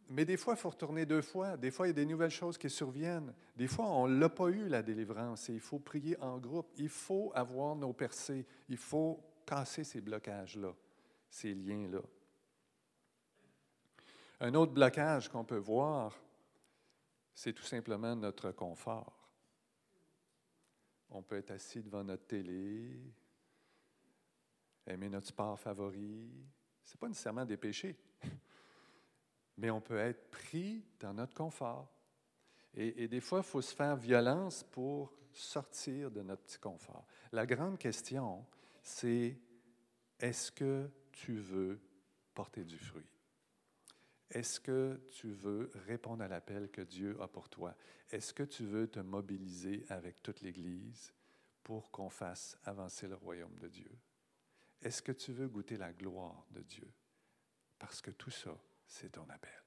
mais 0.08 0.24
des 0.24 0.38
fois, 0.38 0.54
il 0.54 0.56
faut 0.56 0.70
retourner 0.70 1.04
deux 1.04 1.20
fois. 1.20 1.58
Des 1.58 1.70
fois, 1.70 1.86
il 1.86 1.90
y 1.90 1.92
a 1.92 1.94
des 1.94 2.06
nouvelles 2.06 2.30
choses 2.30 2.56
qui 2.56 2.70
surviennent. 2.70 3.34
Des 3.54 3.66
fois, 3.66 3.84
on 3.84 4.08
ne 4.08 4.18
l'a 4.18 4.30
pas 4.30 4.48
eu, 4.48 4.66
la 4.66 4.82
délivrance, 4.82 5.50
et 5.50 5.52
il 5.52 5.60
faut 5.60 5.78
prier 5.78 6.18
en 6.22 6.38
groupe. 6.38 6.72
Il 6.78 6.88
faut 6.88 7.30
avoir 7.34 7.76
nos 7.76 7.92
percées. 7.92 8.46
Il 8.70 8.78
faut 8.78 9.22
casser 9.44 9.84
ces 9.84 10.00
blocages-là, 10.00 10.74
ces 11.28 11.52
liens-là. 11.52 12.00
Un 14.40 14.54
autre 14.54 14.72
blocage 14.72 15.28
qu'on 15.28 15.44
peut 15.44 15.58
voir, 15.58 16.18
c'est 17.34 17.52
tout 17.52 17.62
simplement 17.62 18.16
notre 18.16 18.52
confort. 18.52 19.21
On 21.12 21.22
peut 21.22 21.36
être 21.36 21.52
assis 21.52 21.82
devant 21.82 22.02
notre 22.02 22.26
télé, 22.26 22.98
aimer 24.86 25.08
notre 25.08 25.28
sport 25.28 25.58
favori. 25.58 26.30
Ce 26.82 26.94
n'est 26.94 26.98
pas 26.98 27.08
nécessairement 27.08 27.44
des 27.44 27.56
péchés 27.56 27.96
mais 29.56 29.70
on 29.70 29.80
peut 29.80 29.98
être 29.98 30.30
pris 30.30 30.84
dans 30.98 31.14
notre 31.14 31.34
confort. 31.34 31.88
Et, 32.74 33.06
des 33.06 33.20
fois, 33.20 33.40
il 33.40 33.44
faut 33.44 33.60
se 33.60 33.74
faire 33.74 33.96
violence 33.96 34.64
pour 34.64 35.12
sortir 35.30 36.10
de 36.10 36.22
notre 36.22 36.42
petit 36.42 36.58
confort. 36.58 37.06
La 37.30 37.44
grande 37.44 37.76
question, 37.76 38.46
c'est 38.82 39.38
est-ce 40.18 40.50
que 40.50 40.90
tu 41.12 41.34
veux 41.34 41.78
porter 42.32 42.64
du 42.64 42.78
fruit? 42.78 43.06
Est-ce 44.32 44.60
que 44.60 44.98
tu 45.10 45.30
veux 45.30 45.70
répondre 45.86 46.24
à 46.24 46.28
l'appel 46.28 46.70
que 46.70 46.80
Dieu 46.80 47.20
a 47.20 47.28
pour 47.28 47.50
toi? 47.50 47.76
Est-ce 48.10 48.32
que 48.32 48.42
tu 48.42 48.64
veux 48.64 48.88
te 48.88 48.98
mobiliser 48.98 49.84
avec 49.90 50.22
toute 50.22 50.40
l'Église 50.40 51.12
pour 51.62 51.90
qu'on 51.90 52.08
fasse 52.08 52.56
avancer 52.64 53.06
le 53.06 53.14
royaume 53.14 53.58
de 53.58 53.68
Dieu? 53.68 53.90
Est-ce 54.80 55.02
que 55.02 55.12
tu 55.12 55.32
veux 55.32 55.48
goûter 55.48 55.76
la 55.76 55.92
gloire 55.92 56.46
de 56.50 56.62
Dieu? 56.62 56.90
Parce 57.78 58.00
que 58.00 58.10
tout 58.10 58.30
ça, 58.30 58.56
c'est 58.86 59.12
ton 59.12 59.28
appel. 59.28 59.62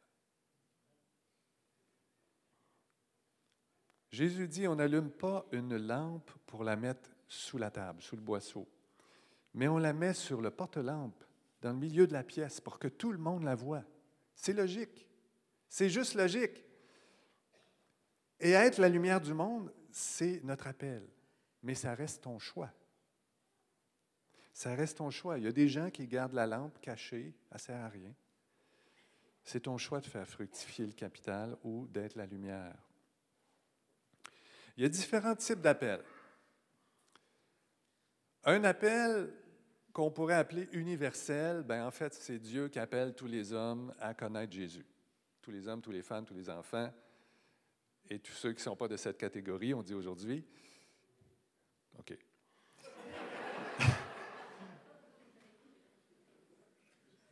Jésus 4.10 4.48
dit, 4.48 4.68
on 4.68 4.76
n'allume 4.76 5.12
pas 5.12 5.46
une 5.52 5.78
lampe 5.78 6.32
pour 6.48 6.64
la 6.64 6.76
mettre 6.76 7.12
sous 7.28 7.60
la 7.60 7.70
table, 7.70 8.02
sous 8.02 8.16
le 8.16 8.22
boisseau, 8.24 8.68
mais 9.54 9.68
on 9.68 9.78
la 9.78 9.94
met 9.94 10.16
sur 10.16 10.42
le 10.42 10.50
porte-lampe, 10.50 11.24
dans 11.62 11.72
le 11.72 11.78
milieu 11.78 12.08
de 12.08 12.14
la 12.14 12.24
pièce, 12.24 12.62
pour 12.62 12.80
que 12.80 12.88
tout 12.88 13.12
le 13.12 13.20
monde 13.20 13.44
la 13.44 13.56
voie. 13.56 13.84
C'est 14.36 14.54
logique. 14.54 15.08
C'est 15.68 15.90
juste 15.90 16.14
logique. 16.14 16.64
Et 18.40 18.52
être 18.52 18.80
la 18.80 18.90
lumière 18.90 19.22
du 19.22 19.34
monde, 19.34 19.74
c'est 19.92 20.42
notre 20.44 20.68
appel. 20.68 21.08
Mais 21.64 21.76
ça 21.76 21.96
reste 21.96 22.24
ton 22.24 22.38
choix. 22.38 22.72
Ça 24.54 24.76
reste 24.76 24.98
ton 24.98 25.10
choix. 25.10 25.38
Il 25.38 25.44
y 25.44 25.48
a 25.48 25.52
des 25.52 25.68
gens 25.68 25.90
qui 25.90 26.08
gardent 26.08 26.34
la 26.34 26.48
lampe 26.48 26.80
cachée, 26.80 27.34
ça 27.50 27.56
ne 27.56 27.60
sert 27.60 27.82
à 27.82 27.90
rien. 27.90 28.14
C'est 29.44 29.62
ton 29.62 29.78
choix 29.78 30.00
de 30.00 30.06
faire 30.06 30.28
fructifier 30.28 30.86
le 30.86 30.94
capital 30.94 31.58
ou 31.64 31.88
d'être 31.88 32.16
la 32.16 32.26
lumière. 32.26 32.76
Il 34.78 34.84
y 34.84 34.86
a 34.86 34.90
différents 34.90 35.36
types 35.36 35.62
d'appels. 35.62 36.04
Un 38.44 38.64
appel 38.64 39.34
qu'on 39.96 40.12
pourrait 40.12 40.36
appeler 40.36 40.68
universel, 40.74 41.64
ben 41.64 41.88
en 41.88 41.92
fait, 41.92 42.14
c'est 42.14 42.38
Dieu 42.38 42.68
qui 42.68 42.80
appelle 42.80 43.16
tous 43.16 43.28
les 43.28 43.54
hommes 43.54 43.96
à 44.02 44.14
connaître 44.14 44.52
Jésus. 44.52 44.86
Tous 45.42 45.52
les 45.52 45.70
hommes, 45.70 45.82
tous 45.82 45.92
les 45.92 46.02
femmes, 46.02 46.26
tous 46.26 46.34
les 46.34 46.50
enfants 46.50 46.94
et 48.10 48.20
tous 48.20 48.34
ceux 48.34 48.52
qui 48.52 48.58
ne 48.58 48.64
sont 48.64 48.76
pas 48.76 48.90
de 48.90 48.98
cette 48.98 49.18
catégorie, 49.18 49.74
on 49.74 49.82
dit 49.82 49.94
aujourd'hui. 49.94 50.46
OK. 51.98 52.18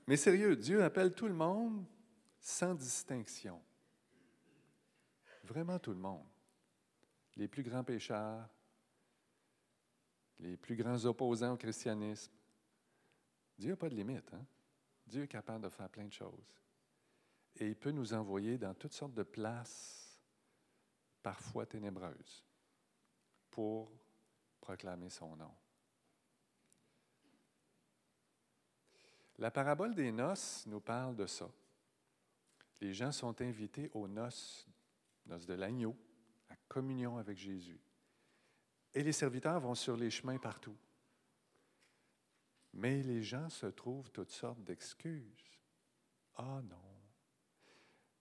Mais 0.07 0.15
sérieux, 0.15 0.55
Dieu 0.55 0.81
appelle 0.85 1.13
tout 1.13 1.27
le 1.27 1.33
monde 1.33 1.83
sans 2.39 2.75
distinction. 2.75 3.61
Vraiment 5.43 5.79
tout 5.79 5.91
le 5.91 5.99
monde. 5.99 6.23
Les 7.35 7.49
plus 7.49 7.63
grands 7.63 7.83
pécheurs, 7.83 8.47
les 10.39 10.55
plus 10.55 10.77
grands 10.77 11.03
opposants 11.03 11.55
au 11.55 11.57
christianisme. 11.57 12.31
Dieu 13.63 13.71
n'a 13.71 13.77
pas 13.77 13.87
de 13.87 13.95
limite. 13.95 14.33
Hein? 14.33 14.45
Dieu 15.07 15.23
est 15.23 15.27
capable 15.29 15.63
de 15.63 15.69
faire 15.69 15.87
plein 15.87 16.03
de 16.03 16.11
choses. 16.11 16.59
Et 17.55 17.69
il 17.69 17.77
peut 17.77 17.91
nous 17.91 18.13
envoyer 18.13 18.57
dans 18.57 18.73
toutes 18.73 18.91
sortes 18.91 19.13
de 19.13 19.23
places, 19.23 20.19
parfois 21.21 21.65
ténébreuses, 21.65 22.43
pour 23.49 23.89
proclamer 24.59 25.09
son 25.09 25.37
nom. 25.37 25.55
La 29.37 29.49
parabole 29.49 29.95
des 29.95 30.11
noces 30.11 30.65
nous 30.67 30.81
parle 30.81 31.15
de 31.15 31.25
ça. 31.25 31.49
Les 32.81 32.93
gens 32.93 33.13
sont 33.13 33.41
invités 33.41 33.89
aux 33.93 34.09
noces, 34.09 34.67
noces 35.25 35.45
de 35.45 35.53
l'agneau, 35.53 35.95
à 36.49 36.57
communion 36.67 37.17
avec 37.17 37.37
Jésus. 37.37 37.79
Et 38.93 39.03
les 39.03 39.13
serviteurs 39.13 39.61
vont 39.61 39.73
sur 39.73 39.95
les 39.95 40.09
chemins 40.09 40.37
partout. 40.37 40.75
Mais 42.73 43.03
les 43.03 43.21
gens 43.21 43.49
se 43.49 43.67
trouvent 43.67 44.11
toutes 44.11 44.31
sortes 44.31 44.63
d'excuses. 44.63 45.59
Ah 46.35 46.61
non. 46.63 46.77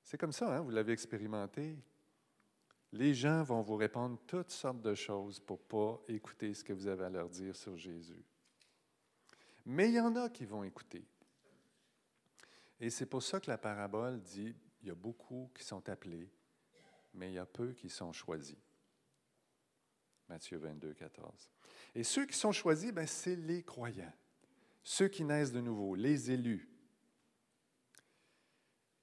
C'est 0.03 0.19
comme 0.19 0.33
ça, 0.33 0.57
hein, 0.57 0.61
vous 0.61 0.71
l'avez 0.71 0.93
expérimenté. 0.93 1.79
Les 2.93 3.15
gens 3.15 3.43
vont 3.43 3.63
vous 3.63 3.77
répondre 3.77 4.19
toutes 4.27 4.51
sortes 4.51 4.83
de 4.83 4.95
choses 4.95 5.41
pour 5.41 5.59
ne 5.59 5.65
pas 5.65 6.03
écouter 6.09 6.53
ce 6.53 6.63
que 6.63 6.75
vous 6.75 6.87
avez 6.87 7.05
à 7.05 7.11
leur 7.11 7.31
dire 7.31 7.57
sur 7.57 7.77
Jésus. 7.77 8.23
Mais 9.65 9.89
il 9.89 9.95
y 9.95 10.01
en 10.01 10.15
a 10.17 10.29
qui 10.29 10.45
vont 10.45 10.65
écouter. 10.65 11.07
Et 12.81 12.91
c'est 12.91 13.07
pour 13.07 13.23
ça 13.23 13.41
que 13.41 13.51
la 13.51 13.59
parabole 13.59 14.21
dit, 14.21 14.55
il 14.83 14.89
y 14.89 14.91
a 14.91 14.95
beaucoup 14.95 15.51
qui 15.55 15.65
sont 15.65 15.89
appelés, 15.89 16.29
mais 17.15 17.31
il 17.31 17.35
y 17.35 17.39
a 17.39 17.47
peu 17.47 17.73
qui 17.73 17.89
sont 17.89 18.13
choisis. 18.13 18.59
Matthieu 20.29 20.59
22, 20.59 20.93
14. 20.95 21.51
Et 21.95 22.05
ceux 22.05 22.27
qui 22.27 22.37
sont 22.37 22.53
choisis, 22.53 22.93
ben, 22.93 23.07
c'est 23.07 23.37
les 23.37 23.63
croyants, 23.63 24.13
ceux 24.83 25.09
qui 25.09 25.25
naissent 25.25 25.53
de 25.53 25.61
nouveau, 25.61 25.95
les 25.95 26.31
élus. 26.31 26.69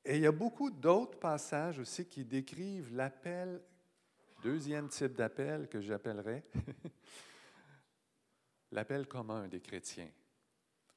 Et 0.06 0.16
il 0.16 0.22
y 0.22 0.28
a 0.28 0.32
beaucoup 0.32 0.72
d'autres 0.72 1.20
passages 1.20 1.80
aussi 1.80 2.06
qui 2.06 2.26
décrivent 2.26 2.96
l'appel, 2.96 3.62
deuxième 4.42 4.90
type 4.90 5.14
d'appel 5.14 5.68
que 5.68 5.82
j'appellerais 5.82 6.44
l'appel 8.72 9.08
commun 9.08 9.48
des 9.48 9.62
chrétiens. 9.62 10.10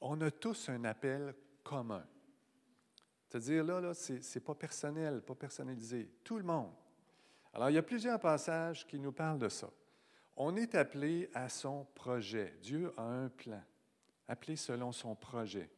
On 0.00 0.20
a 0.20 0.30
tous 0.30 0.68
un 0.68 0.84
appel 0.84 1.34
commun. 1.62 2.06
C'est-à-dire, 3.28 3.64
là, 3.64 3.80
là 3.80 3.94
ce 3.94 4.14
n'est 4.14 4.44
pas 4.44 4.54
personnel, 4.54 5.22
pas 5.22 5.34
personnalisé. 5.34 6.10
Tout 6.24 6.38
le 6.38 6.44
monde. 6.44 6.72
Alors, 7.54 7.70
il 7.70 7.74
y 7.74 7.78
a 7.78 7.82
plusieurs 7.82 8.18
passages 8.18 8.86
qui 8.86 8.98
nous 8.98 9.12
parlent 9.12 9.38
de 9.38 9.48
ça. 9.48 9.70
On 10.36 10.56
est 10.56 10.74
appelé 10.74 11.30
à 11.34 11.48
son 11.48 11.84
projet. 11.94 12.56
Dieu 12.62 12.92
a 12.96 13.02
un 13.02 13.28
plan, 13.28 13.62
appelé 14.32 14.56
selon 14.56 14.92
son 14.92 15.14
projet. 15.14 15.70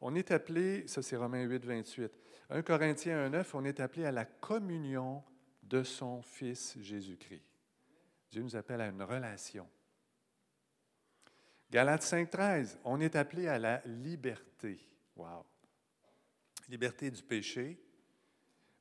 On 0.00 0.14
est 0.14 0.30
appelé, 0.30 0.86
ça 0.86 1.02
c'est 1.02 1.16
Romains 1.16 1.42
8, 1.42 1.64
28. 1.64 2.12
1 2.50 2.62
Corinthiens 2.62 3.24
1, 3.24 3.30
9, 3.30 3.54
on 3.54 3.64
est 3.64 3.80
appelé 3.80 4.04
à 4.04 4.12
la 4.12 4.24
communion 4.24 5.24
de 5.62 5.82
son 5.82 6.22
Fils 6.22 6.76
Jésus-Christ. 6.80 7.42
Dieu 8.30 8.42
nous 8.42 8.56
appelle 8.56 8.82
à 8.82 8.88
une 8.88 9.02
relation. 9.02 9.66
Galates 11.70 12.02
5, 12.02 12.30
13, 12.30 12.78
on 12.84 13.00
est 13.00 13.16
appelé 13.16 13.48
à 13.48 13.58
la 13.58 13.82
liberté. 13.86 14.78
Wow! 15.16 15.44
Liberté 16.68 17.10
du 17.10 17.22
péché, 17.22 17.78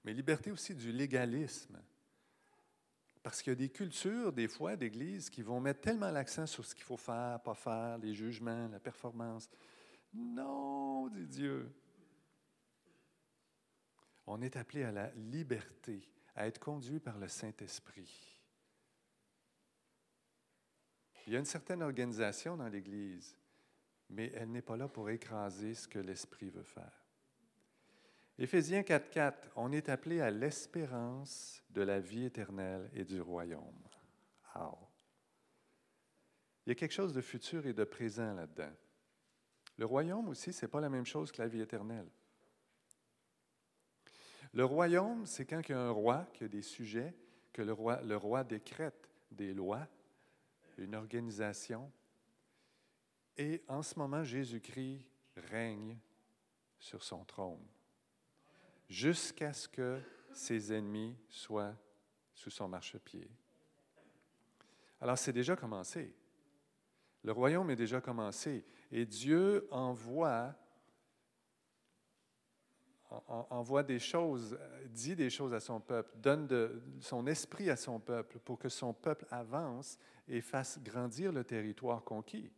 mais 0.03 0.13
liberté 0.13 0.51
aussi 0.51 0.75
du 0.75 0.91
légalisme. 0.91 1.81
Parce 3.23 3.41
qu'il 3.41 3.51
y 3.51 3.55
a 3.55 3.57
des 3.57 3.69
cultures, 3.69 4.31
des 4.31 4.47
fois, 4.47 4.75
d'Église 4.75 5.29
qui 5.29 5.41
vont 5.41 5.59
mettre 5.59 5.81
tellement 5.81 6.11
l'accent 6.11 6.45
sur 6.45 6.65
ce 6.65 6.73
qu'il 6.73 6.83
faut 6.83 6.97
faire, 6.97 7.41
pas 7.41 7.55
faire, 7.55 7.97
les 7.97 8.13
jugements, 8.13 8.67
la 8.69 8.79
performance. 8.79 9.49
Non, 10.13 11.07
dit 11.09 11.27
Dieu. 11.27 11.71
On 14.25 14.41
est 14.41 14.55
appelé 14.55 14.83
à 14.83 14.91
la 14.91 15.11
liberté, 15.15 16.07
à 16.35 16.47
être 16.47 16.59
conduit 16.59 16.99
par 16.99 17.17
le 17.17 17.27
Saint-Esprit. 17.27 18.37
Il 21.25 21.33
y 21.33 21.35
a 21.35 21.39
une 21.39 21.45
certaine 21.45 21.81
organisation 21.81 22.55
dans 22.55 22.69
l'Église, 22.69 23.37
mais 24.09 24.31
elle 24.33 24.51
n'est 24.51 24.61
pas 24.61 24.77
là 24.77 24.87
pour 24.87 25.09
écraser 25.09 25.73
ce 25.73 25.87
que 25.87 25.99
l'Esprit 25.99 26.49
veut 26.49 26.63
faire. 26.63 27.06
Éphésiens 28.39 28.81
4.4, 28.81 29.33
on 29.55 29.71
est 29.71 29.89
appelé 29.89 30.21
à 30.21 30.29
l'espérance 30.29 31.63
de 31.71 31.81
la 31.81 31.99
vie 31.99 32.25
éternelle 32.25 32.87
et 32.93 33.03
du 33.03 33.19
royaume. 33.19 33.83
Il 36.65 36.69
y 36.69 36.71
a 36.71 36.75
quelque 36.75 36.93
chose 36.93 37.13
de 37.13 37.21
futur 37.21 37.65
et 37.65 37.73
de 37.73 37.83
présent 37.83 38.33
là-dedans. 38.33 38.71
Le 39.77 39.85
royaume 39.85 40.29
aussi, 40.29 40.53
ce 40.53 40.65
n'est 40.65 40.69
pas 40.69 40.81
la 40.81 40.89
même 40.89 41.05
chose 41.05 41.31
que 41.31 41.41
la 41.41 41.47
vie 41.47 41.61
éternelle. 41.61 42.09
Le 44.53 44.65
royaume, 44.65 45.25
c'est 45.25 45.45
quand 45.45 45.61
il 45.67 45.71
y 45.71 45.75
a 45.75 45.79
un 45.79 45.91
roi 45.91 46.27
qui 46.33 46.43
a 46.43 46.47
des 46.47 46.61
sujets, 46.61 47.15
que 47.53 47.61
le 47.61 47.73
roi, 47.73 48.01
le 48.01 48.17
roi 48.17 48.43
décrète 48.43 49.09
des 49.31 49.53
lois, 49.53 49.87
une 50.77 50.95
organisation. 50.95 51.91
Et 53.35 53.63
en 53.67 53.81
ce 53.81 53.97
moment, 53.97 54.23
Jésus-Christ 54.23 55.05
règne 55.35 55.97
sur 56.79 57.03
son 57.03 57.23
trône 57.23 57.65
jusqu'à 58.89 59.53
ce 59.53 59.67
que 59.67 59.99
ses 60.33 60.73
ennemis 60.73 61.15
soient 61.29 61.75
sous 62.33 62.49
son 62.49 62.67
marchepied. 62.67 63.29
Alors 65.01 65.17
c'est 65.17 65.33
déjà 65.33 65.55
commencé. 65.55 66.13
Le 67.23 67.31
royaume 67.31 67.69
est 67.71 67.75
déjà 67.75 67.99
commencé 67.99 68.63
et 68.91 69.05
Dieu 69.05 69.67
envoie, 69.71 70.55
envoie 73.27 73.83
des 73.83 73.99
choses, 73.99 74.57
dit 74.89 75.15
des 75.15 75.29
choses 75.29 75.53
à 75.53 75.59
son 75.59 75.79
peuple, 75.79 76.17
donne 76.17 76.81
son 77.01 77.27
esprit 77.27 77.69
à 77.69 77.75
son 77.75 77.99
peuple 77.99 78.39
pour 78.39 78.57
que 78.57 78.69
son 78.69 78.93
peuple 78.93 79.25
avance 79.29 79.97
et 80.27 80.41
fasse 80.41 80.79
grandir 80.81 81.31
le 81.31 81.43
territoire 81.43 82.03
conquis. 82.03 82.51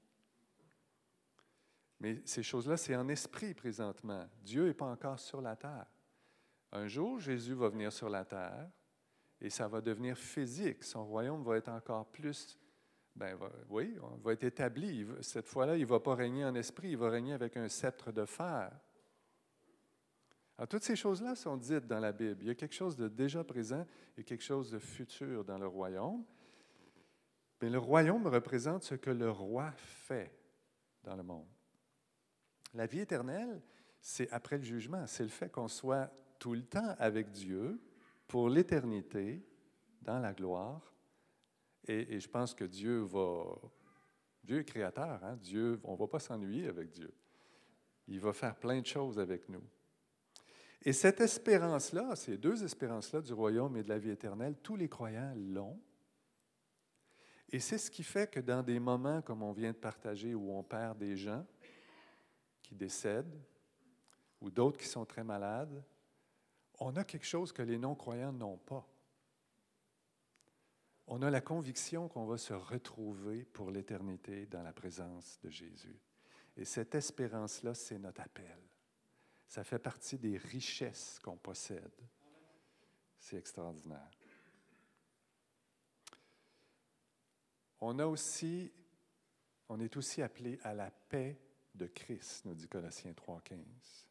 Mais 1.99 2.21
ces 2.25 2.43
choses-là, 2.43 2.77
c'est 2.77 2.95
en 2.95 3.09
esprit 3.09 3.53
présentement. 3.53 4.25
Dieu 4.43 4.67
n'est 4.67 4.73
pas 4.73 4.85
encore 4.85 5.19
sur 5.19 5.41
la 5.41 5.55
terre. 5.55 5.85
Un 6.71 6.87
jour, 6.87 7.19
Jésus 7.19 7.53
va 7.53 7.69
venir 7.69 7.91
sur 7.91 8.09
la 8.09 8.25
terre 8.25 8.69
et 9.41 9.49
ça 9.49 9.67
va 9.67 9.81
devenir 9.81 10.17
physique. 10.17 10.83
Son 10.83 11.05
royaume 11.05 11.43
va 11.43 11.57
être 11.57 11.69
encore 11.69 12.05
plus, 12.05 12.59
ben, 13.15 13.37
oui, 13.69 13.97
va 14.23 14.33
être 14.33 14.43
établi. 14.43 15.07
Cette 15.21 15.47
fois-là, 15.47 15.75
il 15.75 15.81
ne 15.81 15.87
va 15.87 15.99
pas 15.99 16.15
régner 16.15 16.45
en 16.45 16.55
esprit, 16.55 16.89
il 16.89 16.97
va 16.97 17.09
régner 17.09 17.33
avec 17.33 17.57
un 17.57 17.67
sceptre 17.69 18.11
de 18.11 18.25
fer. 18.25 18.71
Alors, 20.57 20.67
toutes 20.67 20.83
ces 20.83 20.97
choses-là 20.97 21.35
sont 21.35 21.55
dites 21.55 21.87
dans 21.87 21.99
la 21.99 22.11
Bible. 22.11 22.39
Il 22.41 22.47
y 22.47 22.51
a 22.51 22.55
quelque 22.55 22.75
chose 22.75 22.97
de 22.97 23.07
déjà 23.07 23.43
présent 23.43 23.85
et 24.17 24.23
quelque 24.23 24.43
chose 24.43 24.69
de 24.69 24.77
futur 24.77 25.45
dans 25.45 25.57
le 25.57 25.67
royaume. 25.67 26.25
Mais 27.61 27.69
le 27.69 27.79
royaume 27.79 28.27
représente 28.27 28.83
ce 28.83 28.95
que 28.95 29.09
le 29.09 29.31
roi 29.31 29.71
fait 29.71 30.37
dans 31.03 31.15
le 31.15 31.23
monde. 31.23 31.47
La 32.73 32.85
vie 32.85 32.99
éternelle, 32.99 33.61
c'est 34.01 34.29
après 34.31 34.57
le 34.57 34.63
jugement, 34.63 35.07
c'est 35.07 35.23
le 35.23 35.29
fait 35.29 35.49
qu'on 35.49 35.67
soit 35.67 36.11
tout 36.39 36.53
le 36.53 36.63
temps 36.63 36.95
avec 36.97 37.31
Dieu 37.31 37.79
pour 38.27 38.49
l'éternité 38.49 39.45
dans 40.01 40.19
la 40.19 40.33
gloire. 40.33 40.93
Et, 41.87 42.19
je 42.19 42.27
pense 42.27 42.53
que 42.53 42.63
Dieu 42.63 43.01
va... 43.01 43.43
Dieu 44.43 44.59
est 44.59 44.65
créateur, 44.65 45.23
hein? 45.23 45.35
Dieu, 45.35 45.79
on 45.83 45.93
ne 45.93 45.97
va 45.97 46.07
pas 46.07 46.19
s'ennuyer 46.19 46.67
avec 46.67 46.89
Dieu. 46.89 47.13
Il 48.07 48.19
va 48.19 48.33
faire 48.33 48.55
plein 48.55 48.79
de 48.79 48.85
choses 48.85 49.19
avec 49.19 49.47
nous. 49.49 49.63
Et 50.81 50.93
cette 50.93 51.19
espérance-là, 51.19 52.15
ces 52.15 52.37
deux 52.37 52.63
espérances-là 52.63 53.21
du 53.21 53.33
royaume 53.33 53.75
et 53.75 53.83
de 53.83 53.89
la 53.89 53.99
vie 53.99 54.11
éternelle, 54.11 54.55
tous 54.63 54.77
les 54.77 54.87
croyants 54.87 55.33
l'ont. 55.35 55.79
Et 57.51 57.59
c'est 57.59 57.77
ce 57.77 57.91
qui 57.91 58.03
fait 58.03 58.31
que 58.31 58.39
dans 58.39 58.63
des 58.63 58.79
moments 58.79 59.21
comme 59.21 59.43
on 59.43 59.51
vient 59.51 59.71
de 59.71 59.77
partager 59.77 60.33
où 60.33 60.51
on 60.51 60.63
perd 60.63 60.97
des 60.97 61.17
gens 61.17 61.45
qui 62.61 62.75
décèdent, 62.75 63.39
ou 64.39 64.49
d'autres 64.49 64.77
qui 64.77 64.87
sont 64.87 65.05
très 65.05 65.23
malades, 65.23 65.83
on 66.79 66.95
a 66.95 67.03
quelque 67.03 67.25
chose 67.25 67.51
que 67.51 67.61
les 67.61 67.77
non-croyants 67.77 68.31
n'ont 68.31 68.57
pas. 68.57 68.87
On 71.07 71.21
a 71.21 71.29
la 71.29 71.41
conviction 71.41 72.07
qu'on 72.07 72.25
va 72.25 72.37
se 72.37 72.53
retrouver 72.53 73.43
pour 73.43 73.71
l'éternité 73.71 74.45
dans 74.45 74.63
la 74.63 74.73
présence 74.73 75.39
de 75.41 75.49
Jésus. 75.49 75.99
Et 76.55 76.65
cette 76.65 76.93
espérance-là, 76.93 77.73
c'est 77.73 77.97
notre 77.97 78.21
appel. 78.21 78.57
Ça 79.47 79.63
fait 79.63 79.79
partie 79.79 80.19
des 80.19 80.37
richesses 80.37 81.19
qu'on 81.19 81.37
possède. 81.37 81.95
C'est 83.17 83.37
extraordinaire. 83.37 84.11
On 87.81 87.97
a 87.97 88.05
aussi, 88.05 88.71
on 89.67 89.79
est 89.79 89.97
aussi 89.97 90.21
appelé 90.21 90.59
à 90.63 90.73
la 90.73 90.91
paix 90.91 91.41
de 91.73 91.87
Christ, 91.87 92.45
nous 92.45 92.53
dit 92.53 92.67
Colossiens 92.67 93.13
3.15. 93.13 94.08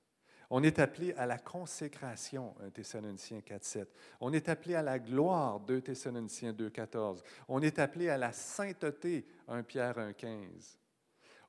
On 0.50 0.62
est 0.62 0.78
appelé 0.78 1.12
à 1.14 1.26
la 1.26 1.38
consécration, 1.38 2.54
1 2.62 2.70
Thessaloniciens 2.70 3.40
4.7. 3.40 3.87
On 4.20 4.32
est 4.32 4.48
appelé 4.48 4.74
à 4.74 4.82
la 4.82 4.98
gloire, 4.98 5.61
2 5.61 5.82
Thessaloniciens 5.82 6.52
2.14. 6.52 7.22
On 7.48 7.61
est 7.61 7.78
appelé 7.78 8.08
à 8.08 8.16
la 8.16 8.32
sainteté, 8.32 9.26
1 9.46 9.62
Pierre 9.62 9.98
1.15. 9.98 10.76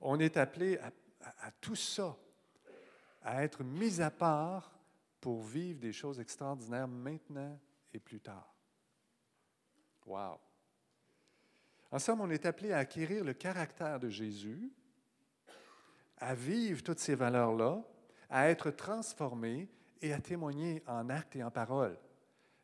On 0.01 0.19
est 0.19 0.35
appelé 0.35 0.77
à, 0.79 0.91
à 1.47 1.51
tout 1.61 1.75
ça, 1.75 2.17
à 3.23 3.43
être 3.43 3.63
mis 3.63 4.01
à 4.01 4.11
part 4.11 4.77
pour 5.21 5.43
vivre 5.43 5.79
des 5.79 5.93
choses 5.93 6.19
extraordinaires 6.19 6.87
maintenant 6.87 7.57
et 7.93 7.99
plus 7.99 8.19
tard. 8.19 8.53
Wow! 10.05 10.39
En 11.91 11.99
somme, 11.99 12.21
on 12.21 12.29
est 12.29 12.45
appelé 12.45 12.71
à 12.73 12.79
acquérir 12.79 13.23
le 13.23 13.33
caractère 13.33 13.99
de 13.99 14.09
Jésus, 14.09 14.71
à 16.17 16.35
vivre 16.35 16.83
toutes 16.83 16.99
ces 16.99 17.15
valeurs-là, 17.15 17.81
à 18.29 18.49
être 18.49 18.71
transformé 18.71 19.67
et 20.01 20.13
à 20.13 20.19
témoigner 20.19 20.83
en 20.87 21.09
actes 21.09 21.35
et 21.35 21.43
en 21.43 21.51
paroles. 21.51 21.97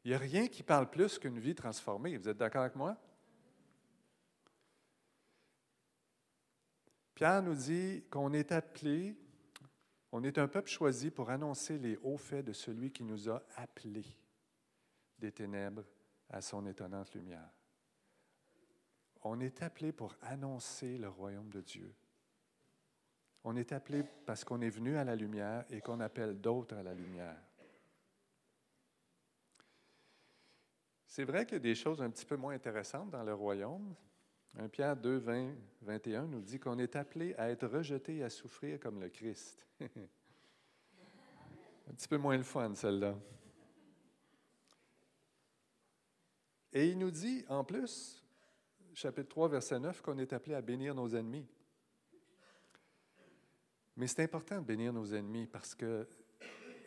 Il 0.03 0.09
n'y 0.09 0.15
a 0.15 0.19
rien 0.19 0.47
qui 0.47 0.63
parle 0.63 0.89
plus 0.89 1.17
qu'une 1.17 1.39
vie 1.39 1.55
transformée. 1.55 2.17
Vous 2.17 2.29
êtes 2.29 2.37
d'accord 2.37 2.61
avec 2.61 2.75
moi? 2.75 2.95
Pierre 7.15 7.41
nous 7.41 7.55
dit 7.55 8.03
qu'on 8.09 8.33
est 8.33 8.51
appelé, 8.51 9.15
on 10.11 10.23
est 10.23 10.37
un 10.37 10.47
peuple 10.47 10.69
choisi 10.69 11.09
pour 11.09 11.29
annoncer 11.29 11.77
les 11.77 11.97
hauts 11.97 12.17
faits 12.17 12.45
de 12.45 12.53
celui 12.53 12.91
qui 12.91 13.03
nous 13.03 13.29
a 13.29 13.41
appelés 13.55 14.05
des 15.17 15.31
ténèbres 15.31 15.83
à 16.29 16.41
son 16.41 16.65
étonnante 16.65 17.13
lumière. 17.13 17.49
On 19.23 19.39
est 19.39 19.63
appelé 19.63 19.91
pour 19.91 20.15
annoncer 20.21 20.97
le 20.97 21.09
royaume 21.09 21.49
de 21.49 21.61
Dieu. 21.61 21.95
On 23.47 23.55
est 23.55 23.71
appelé 23.73 24.03
parce 24.25 24.43
qu'on 24.43 24.59
est 24.61 24.71
venu 24.71 24.97
à 24.97 25.03
la 25.03 25.15
lumière 25.15 25.65
et 25.69 25.79
qu'on 25.79 25.99
appelle 25.99 26.41
d'autres 26.41 26.75
à 26.75 26.81
la 26.81 26.95
lumière. 26.95 27.37
C'est 31.05 31.25
vrai 31.25 31.45
qu'il 31.45 31.53
y 31.53 31.57
a 31.57 31.59
des 31.59 31.75
choses 31.75 32.01
un 32.01 32.09
petit 32.09 32.25
peu 32.25 32.37
moins 32.37 32.55
intéressantes 32.55 33.11
dans 33.11 33.23
le 33.23 33.35
royaume. 33.35 33.93
1 34.57 34.67
Pierre 34.69 34.97
2, 34.97 35.17
20, 35.17 35.53
21 35.83 36.25
nous 36.25 36.41
dit 36.41 36.59
qu'on 36.59 36.79
est 36.79 36.95
appelé 36.95 37.35
à 37.35 37.51
être 37.51 37.67
rejeté 37.67 38.17
et 38.17 38.23
à 38.23 38.31
souffrir 38.31 38.79
comme 38.79 38.99
le 38.99 39.09
Christ. 39.09 39.67
Un 41.87 41.93
petit 41.93 42.07
peu 42.07 42.17
moins 42.17 42.37
le 42.37 42.43
fun, 42.43 42.73
celle-là. 42.73 43.15
Et 46.73 46.89
il 46.89 46.97
nous 46.97 47.11
dit, 47.11 47.45
en 47.47 47.63
plus, 47.63 48.25
chapitre 48.95 49.29
3, 49.29 49.49
verset 49.49 49.79
9, 49.79 50.01
qu'on 50.01 50.17
est 50.17 50.33
appelé 50.33 50.55
à 50.55 50.61
bénir 50.61 50.95
nos 50.95 51.09
ennemis. 51.09 51.47
Mais 53.97 54.07
c'est 54.07 54.23
important 54.23 54.59
de 54.59 54.65
bénir 54.65 54.91
nos 54.91 55.05
ennemis 55.13 55.47
parce 55.47 55.73
que 55.73 56.07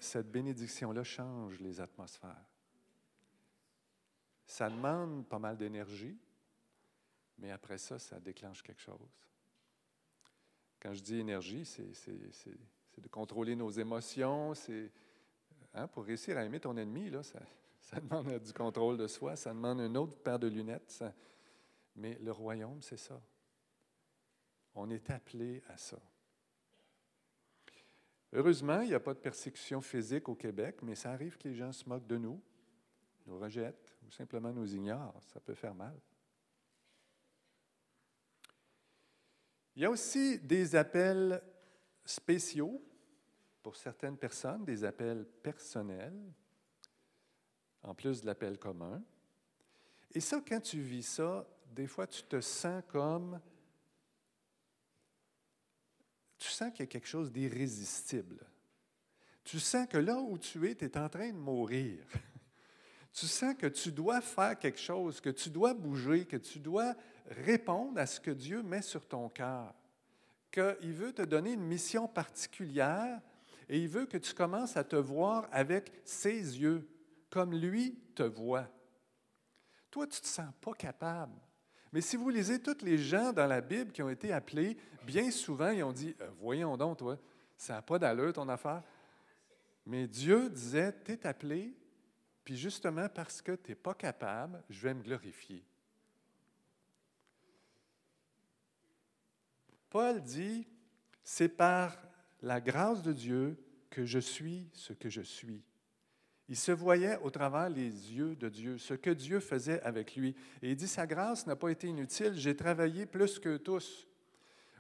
cette 0.01 0.31
bénédiction-là 0.31 1.03
change 1.05 1.59
les 1.61 1.81
atmosphères. 1.81 2.45
Ça 4.47 4.71
demande 4.71 5.27
pas 5.27 5.39
mal 5.39 5.57
d'énergie, 5.57 6.17
mais 7.39 7.51
après 7.51 7.79
ça, 7.79 7.99
ça 7.99 8.19
déclenche 8.21 8.63
quelque 8.63 8.81
chose. 8.81 9.27
Quand 10.81 10.95
je 10.95 11.03
dis 11.03 11.19
énergie, 11.19 11.65
c'est 11.65 11.91
de 12.97 13.09
contrôler 13.09 13.57
nos 13.57 13.71
émotions. 13.71 14.55
C'est 14.55 14.91
hein, 15.75 15.89
pour 15.89 16.05
réussir 16.05 16.39
à 16.39 16.45
aimer 16.45 16.61
ton 16.61 16.77
ennemi, 16.77 17.11
là, 17.11 17.23
ça, 17.23 17.41
demande 18.01 18.39
du 18.39 18.53
contrôle 18.53 18.97
de 18.97 19.07
soi, 19.07 19.35
ça 19.37 19.53
demande 19.53 19.81
une 19.81 19.97
autre 19.97 20.17
paire 20.17 20.39
de 20.39 20.47
lunettes. 20.47 21.05
mais 21.97 22.19
le 22.21 22.33
royaume, 22.33 22.81
c'est 22.83 22.97
ça. 22.97 23.21
On 24.75 24.91
est 24.91 25.11
appelé 25.11 25.63
à 25.69 25.77
ça. 25.77 25.99
Heureusement, 28.33 28.83
il 28.83 28.89
n'y 28.89 28.95
a 28.95 29.01
pas 29.01 29.15
de 29.15 29.19
persécution 29.19 29.81
physique 29.81 30.29
au 30.29 30.35
Québec, 30.35 30.77
mais 30.83 30.95
ça 30.95 31.13
arrive 31.13 31.39
que 31.39 31.49
les 31.49 31.55
gens 31.55 31.73
se 31.73 31.89
moquent 31.89 32.07
de 32.07 32.19
nous, 32.19 32.41
nous 33.27 33.39
rejettent 33.39 33.97
ou 34.07 34.11
simplement 34.11 34.53
nous 34.53 34.75
ignorent. 34.75 35.23
Ça 35.23 35.41
peut 35.41 35.55
faire 35.55 35.75
mal. 35.75 35.99
Il 39.77 39.83
y 39.83 39.85
a 39.85 39.91
aussi 39.91 40.39
des 40.41 40.75
appels 40.75 41.41
spéciaux 42.05 42.83
pour 43.63 43.77
certaines 43.77 44.17
personnes, 44.17 44.65
des 44.65 44.85
appels 44.85 45.25
personnels, 45.43 46.33
en 47.83 47.95
plus 47.95 48.21
de 48.21 48.27
l'appel 48.27 48.59
commun. 48.59 49.03
Et 50.13 50.21
ça, 50.21 50.43
quand 50.47 50.61
tu 50.61 50.81
vis 50.81 51.05
ça, 51.05 51.47
des 51.71 51.87
fois, 51.87 52.07
tu 52.07 52.23
te 52.25 52.41
sens 52.41 52.83
comme 52.89 53.41
tu 56.39 56.49
sens 56.49 56.71
qu'il 56.73 56.81
y 56.81 56.83
a 56.85 56.87
quelque 56.87 57.09
chose 57.09 57.33
d'irrésistible. 57.33 58.39
Tu 59.45 59.59
sens 59.59 59.87
que 59.89 59.99
là 59.99 60.19
où 60.19 60.39
tu 60.39 60.69
es, 60.69 60.75
tu 60.75 60.85
es 60.85 60.99
en 60.99 61.09
train 61.09 61.31
de 61.31 61.39
mourir. 61.39 62.05
Tu 63.11 63.27
sens 63.27 63.57
que 63.57 63.67
tu 63.67 63.91
dois 63.91 64.21
faire 64.21 64.57
quelque 64.57 64.79
chose, 64.79 65.21
que 65.21 65.31
tu 65.31 65.51
dois 65.51 65.75
bouger, 65.75 66.25
que 66.25 66.37
tu 66.37 66.61
dois 66.61 66.95
répondre 67.27 67.99
à 67.99 68.07
ce 68.07 68.21
que 68.21 68.31
Dieu 68.31 68.63
met 68.63 68.83
sur 68.83 69.09
ton 69.09 69.29
cœur. 69.29 69.75
Qu'il 70.53 70.93
veut 70.93 71.13
te 71.13 71.23
donner 71.23 71.55
une 71.55 71.65
mission 71.65 72.07
particulière 72.07 73.21
et 73.69 73.81
il 73.81 73.89
veut 73.89 74.07
que 74.07 74.19
tu 74.19 74.35
commences 74.35 74.77
à 74.77 74.85
te 74.85 74.95
voir 74.95 75.49
avec 75.51 75.91
ses 76.05 76.61
yeux, 76.61 76.89
comme 77.29 77.55
lui 77.55 77.99
te 78.15 78.23
voit. 78.23 78.69
Toi, 79.91 80.07
tu 80.07 80.19
ne 80.19 80.23
te 80.23 80.27
sens 80.27 80.53
pas 80.61 80.75
capable. 80.75 81.41
Mais 81.93 82.01
si 82.01 82.17
vous 82.17 82.29
lisez 82.29 82.61
tous 82.61 82.83
les 82.83 82.99
gens 82.99 83.33
dans 83.33 83.47
la 83.47 83.61
Bible 83.61 83.93
qui 83.93 84.03
ont 84.03 84.11
été 84.11 84.33
appelés, 84.33 84.77
bien 85.05 85.31
souvent, 85.31 85.71
ils 85.71 85.83
ont 85.83 85.93
dit 85.93 86.15
euh, 86.21 86.31
Voyons 86.41 86.77
donc, 86.77 86.99
toi, 86.99 87.19
ça 87.57 87.75
n'a 87.75 87.83
pas 87.83 87.99
d'allure 87.99 88.33
ton 88.33 88.49
affaire. 88.49 88.83
Mais 89.87 90.07
Dieu 90.07 90.51
disait 90.51 90.95
Tu 91.05 91.13
es 91.13 91.27
appelé, 91.27 91.75
puis 92.45 92.57
justement 92.57 93.09
parce 93.09 93.41
que 93.41 93.53
tu 93.53 93.71
n'es 93.71 93.75
pas 93.75 93.95
capable, 93.95 94.63
je 94.69 94.81
vais 94.81 94.95
me 94.95 95.03
glorifier. 95.03 95.65
Paul 99.89 100.21
dit 100.23 100.67
C'est 101.25 101.49
par 101.49 101.97
la 102.43 102.61
grâce 102.61 103.03
de 103.03 103.13
Dieu 103.13 103.57
que 103.91 104.05
je 104.05 104.19
suis 104.19 104.69
ce 104.75 104.93
que 104.93 105.09
je 105.09 105.23
suis. 105.23 105.65
Il 106.49 106.57
se 106.57 106.73
voyait 106.73 107.19
au 107.19 107.31
travers 107.31 107.69
les 107.69 108.13
yeux 108.13 108.35
de 108.35 108.49
Dieu, 108.49 108.79
ce 108.79 108.95
que 108.95 109.11
Dieu 109.11 109.39
faisait 109.39 109.83
avec 109.83 110.17
lui. 110.17 110.35
Et 110.63 110.71
il 110.71 110.77
dit, 110.77 110.89
sa 110.89 111.07
grâce 111.07 111.47
n'a 111.47 111.57
pas 111.57 111.69
été 111.69 111.89
inutile, 111.89 112.33
j'ai 112.35 112.57
travaillé 112.57 113.05
plus 113.05 113.39
que 113.39 113.59
tous. 113.59 114.09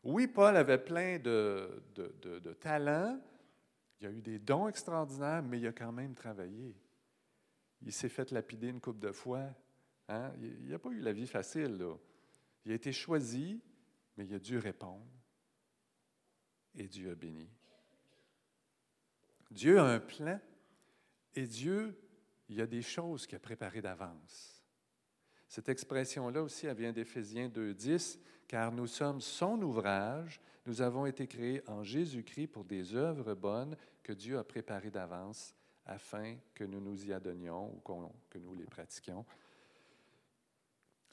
Oui, 0.02 0.26
Paul 0.26 0.56
avait 0.56 0.78
plein 0.78 1.18
de, 1.18 1.82
de, 1.94 2.52
talents, 2.54 3.20
il 4.00 4.06
a 4.06 4.10
eu 4.10 4.22
des 4.22 4.38
dons 4.38 4.68
extraordinaires, 4.68 5.42
mais 5.42 5.58
il 5.58 5.66
a 5.66 5.72
quand 5.72 5.92
même 5.92 6.14
travaillé. 6.14 6.74
Il 7.82 7.92
s'est 7.92 8.08
fait 8.08 8.30
lapider 8.30 8.68
une 8.68 8.80
coupe 8.80 9.00
de 9.00 9.12
fois. 9.12 9.44
Hein? 10.08 10.32
Il 10.40 10.70
n'a 10.70 10.78
pas 10.78 10.90
eu 10.90 11.00
la 11.00 11.12
vie 11.12 11.26
facile. 11.26 11.78
Il 12.64 12.72
a 12.72 12.74
été 12.74 12.92
choisi, 12.92 13.60
mais 14.16 14.24
il 14.24 14.34
a 14.34 14.38
dû 14.38 14.56
répondre. 14.56 15.04
Et 16.76 16.86
Dieu 16.86 17.10
a 17.10 17.14
béni. 17.14 17.50
Dieu 19.50 19.78
a 19.78 19.84
un 19.84 20.00
plan 20.00 20.40
et 21.38 21.46
Dieu, 21.46 21.96
il 22.48 22.56
y 22.56 22.60
a 22.60 22.66
des 22.66 22.82
choses 22.82 23.26
qu'il 23.26 23.36
a 23.36 23.40
préparées 23.40 23.80
d'avance. 23.80 24.64
Cette 25.46 25.68
expression-là 25.68 26.42
aussi, 26.42 26.66
elle 26.66 26.76
vient 26.76 26.92
d'Éphésiens 26.92 27.48
2.10, 27.48 28.18
car 28.48 28.72
nous 28.72 28.86
sommes 28.86 29.20
son 29.20 29.60
ouvrage, 29.62 30.40
nous 30.66 30.82
avons 30.82 31.06
été 31.06 31.26
créés 31.26 31.62
en 31.68 31.82
Jésus-Christ 31.82 32.48
pour 32.48 32.64
des 32.64 32.94
œuvres 32.94 33.34
bonnes 33.34 33.76
que 34.02 34.12
Dieu 34.12 34.36
a 34.36 34.44
préparées 34.44 34.90
d'avance 34.90 35.54
afin 35.86 36.36
que 36.54 36.64
nous 36.64 36.80
nous 36.80 37.06
y 37.06 37.12
adonnions 37.12 37.72
ou 37.72 37.80
que 38.28 38.38
nous 38.38 38.54
les 38.54 38.66
pratiquions. 38.66 39.24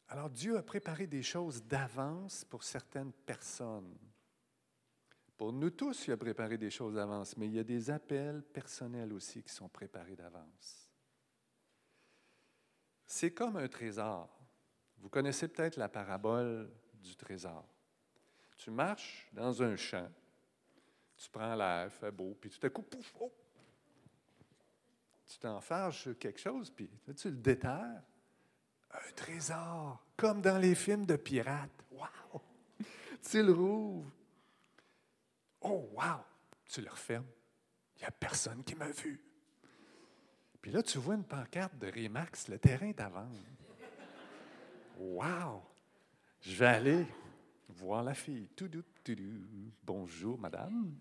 Alors 0.09 0.29
Dieu 0.29 0.57
a 0.57 0.63
préparé 0.63 1.07
des 1.07 1.23
choses 1.23 1.63
d'avance 1.63 2.43
pour 2.45 2.63
certaines 2.63 3.13
personnes. 3.13 3.95
Pour 5.37 5.51
nous 5.51 5.69
tous, 5.69 6.07
il 6.07 6.11
a 6.11 6.17
préparé 6.17 6.57
des 6.57 6.69
choses 6.69 6.95
d'avance, 6.95 7.35
mais 7.35 7.47
il 7.47 7.53
y 7.53 7.59
a 7.59 7.63
des 7.63 7.89
appels 7.89 8.41
personnels 8.41 9.11
aussi 9.11 9.43
qui 9.43 9.53
sont 9.53 9.67
préparés 9.67 10.15
d'avance. 10.15 10.89
C'est 13.05 13.31
comme 13.31 13.57
un 13.57 13.67
trésor. 13.67 14.29
Vous 14.97 15.09
connaissez 15.09 15.47
peut-être 15.47 15.75
la 15.77 15.89
parabole 15.89 16.71
du 16.93 17.15
trésor. 17.15 17.67
Tu 18.57 18.71
marches 18.71 19.27
dans 19.33 19.61
un 19.61 19.75
champ, 19.75 20.09
tu 21.17 21.29
prends 21.29 21.55
l'air, 21.55 21.91
fait 21.91 22.11
beau, 22.11 22.35
puis 22.39 22.49
tout 22.49 22.65
à 22.65 22.69
coup, 22.69 22.81
pouf, 22.81 23.13
oh! 23.19 23.31
tu 25.27 25.37
t'enfarges 25.37 26.01
sur 26.01 26.17
quelque 26.17 26.39
chose, 26.39 26.71
puis 26.71 26.89
tu 27.15 27.29
le 27.29 27.37
déterres. 27.37 28.01
Un 28.91 29.11
trésor, 29.13 30.05
comme 30.15 30.41
dans 30.41 30.57
les 30.57 30.75
films 30.75 31.05
de 31.05 31.17
pirates. 31.17 31.83
Wow! 31.91 32.41
Tu 33.29 33.41
le 33.41 33.51
rouvres, 33.51 34.11
Oh, 35.67 35.89
wow! 35.93 36.21
Tu 36.67 36.81
le 36.81 36.89
refermes. 36.89 37.25
Il 37.97 38.01
n'y 38.01 38.05
a 38.05 38.11
personne 38.11 38.63
qui 38.63 38.75
m'a 38.75 38.91
vu. 38.91 39.19
Puis 40.61 40.71
là, 40.71 40.83
tu 40.83 40.99
vois 40.99 41.15
une 41.15 41.23
pancarte 41.23 41.77
de 41.79 41.87
Remax, 41.87 42.49
le 42.49 42.59
terrain 42.59 42.87
est 42.87 42.99
à 42.99 43.09
vendre. 43.09 43.39
Wow! 44.99 45.63
Je 46.41 46.55
vais 46.55 46.67
aller 46.67 47.05
voir 47.69 48.03
la 48.03 48.13
fille. 48.13 48.47
Tout 48.55 48.69
Bonjour, 49.83 50.37
madame. 50.37 50.93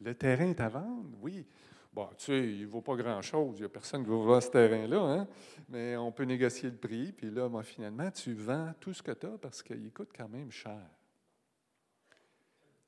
Le 0.00 0.14
terrain 0.14 0.50
est 0.50 0.60
à 0.60 0.68
vendre? 0.68 1.16
Oui. 1.20 1.46
Bon, 1.92 2.08
tu 2.18 2.26
sais, 2.26 2.52
il 2.52 2.62
ne 2.62 2.66
vaut 2.66 2.82
pas 2.82 2.96
grand-chose. 2.96 3.56
Il 3.56 3.60
n'y 3.60 3.66
a 3.66 3.70
personne 3.70 4.04
qui 4.04 4.10
va 4.10 4.16
voir 4.16 4.42
ce 4.42 4.50
terrain-là. 4.50 5.00
Hein? 5.00 5.28
Mais 5.70 5.96
on 5.96 6.12
peut 6.12 6.24
négocier 6.24 6.68
le 6.68 6.76
prix. 6.76 7.12
Puis 7.12 7.30
là, 7.30 7.48
moi, 7.48 7.62
finalement, 7.62 8.10
tu 8.10 8.34
vends 8.34 8.74
tout 8.78 8.92
ce 8.92 9.02
que 9.02 9.12
tu 9.12 9.26
as 9.26 9.38
parce 9.38 9.62
qu'il 9.62 9.90
coûte 9.90 10.10
quand 10.14 10.28
même 10.28 10.50
cher 10.50 10.82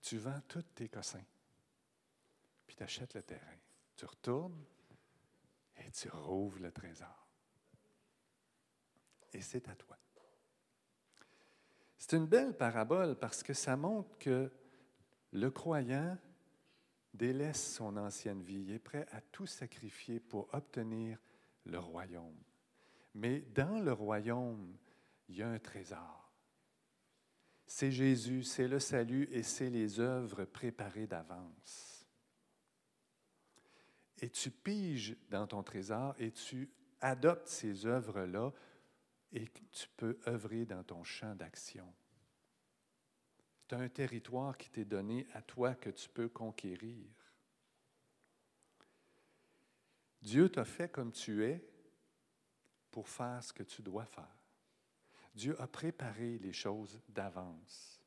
tu 0.00 0.18
vends 0.18 0.40
tous 0.48 0.62
tes 0.74 0.88
cossins, 0.88 1.24
puis 2.66 2.76
tu 2.76 2.82
achètes 2.82 3.14
le 3.14 3.22
terrain. 3.22 3.56
Tu 3.96 4.04
retournes 4.04 4.64
et 5.76 5.90
tu 5.90 6.08
rouvres 6.08 6.60
le 6.60 6.72
trésor. 6.72 7.28
Et 9.32 9.40
c'est 9.40 9.68
à 9.68 9.74
toi. 9.74 9.96
C'est 11.98 12.16
une 12.16 12.26
belle 12.26 12.56
parabole 12.56 13.16
parce 13.16 13.42
que 13.42 13.52
ça 13.52 13.76
montre 13.76 14.16
que 14.18 14.50
le 15.32 15.50
croyant 15.50 16.16
délaisse 17.12 17.74
son 17.74 17.96
ancienne 17.96 18.42
vie, 18.42 18.62
il 18.62 18.72
est 18.72 18.78
prêt 18.78 19.06
à 19.10 19.20
tout 19.20 19.46
sacrifier 19.46 20.20
pour 20.20 20.48
obtenir 20.54 21.18
le 21.64 21.78
royaume. 21.78 22.38
Mais 23.14 23.40
dans 23.40 23.80
le 23.80 23.92
royaume, 23.92 24.76
il 25.28 25.36
y 25.36 25.42
a 25.42 25.48
un 25.48 25.58
trésor 25.58 26.17
c'est 27.68 27.92
Jésus, 27.92 28.44
c'est 28.44 28.66
le 28.66 28.80
salut 28.80 29.28
et 29.30 29.42
c'est 29.42 29.68
les 29.68 30.00
œuvres 30.00 30.46
préparées 30.46 31.06
d'avance. 31.06 32.06
Et 34.20 34.30
tu 34.30 34.50
piges 34.50 35.14
dans 35.28 35.46
ton 35.46 35.62
trésor 35.62 36.14
et 36.18 36.32
tu 36.32 36.70
adoptes 37.00 37.46
ces 37.46 37.84
œuvres-là 37.84 38.52
et 39.32 39.46
tu 39.70 39.86
peux 39.98 40.18
œuvrer 40.26 40.64
dans 40.64 40.82
ton 40.82 41.04
champ 41.04 41.34
d'action. 41.34 41.92
Tu 43.68 43.74
as 43.74 43.78
un 43.78 43.88
territoire 43.90 44.56
qui 44.56 44.70
t'est 44.70 44.86
donné 44.86 45.26
à 45.34 45.42
toi 45.42 45.74
que 45.74 45.90
tu 45.90 46.08
peux 46.08 46.30
conquérir. 46.30 47.06
Dieu 50.22 50.48
t'a 50.48 50.64
fait 50.64 50.90
comme 50.90 51.12
tu 51.12 51.44
es 51.44 51.62
pour 52.90 53.06
faire 53.10 53.44
ce 53.44 53.52
que 53.52 53.62
tu 53.62 53.82
dois 53.82 54.06
faire. 54.06 54.37
Dieu 55.38 55.54
a 55.62 55.68
préparé 55.68 56.36
les 56.38 56.52
choses 56.52 57.00
d'avance. 57.08 58.02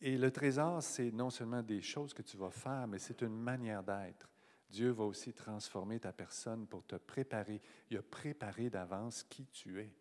Et 0.00 0.18
le 0.18 0.32
trésor, 0.32 0.82
c'est 0.82 1.12
non 1.12 1.30
seulement 1.30 1.62
des 1.62 1.80
choses 1.80 2.12
que 2.12 2.22
tu 2.22 2.36
vas 2.36 2.50
faire, 2.50 2.88
mais 2.88 2.98
c'est 2.98 3.22
une 3.22 3.40
manière 3.40 3.84
d'être. 3.84 4.28
Dieu 4.68 4.90
va 4.90 5.04
aussi 5.04 5.32
transformer 5.32 6.00
ta 6.00 6.12
personne 6.12 6.66
pour 6.66 6.84
te 6.84 6.96
préparer. 6.96 7.62
Il 7.90 7.96
a 7.96 8.02
préparé 8.02 8.70
d'avance 8.70 9.22
qui 9.22 9.46
tu 9.46 9.80
es. 9.80 9.94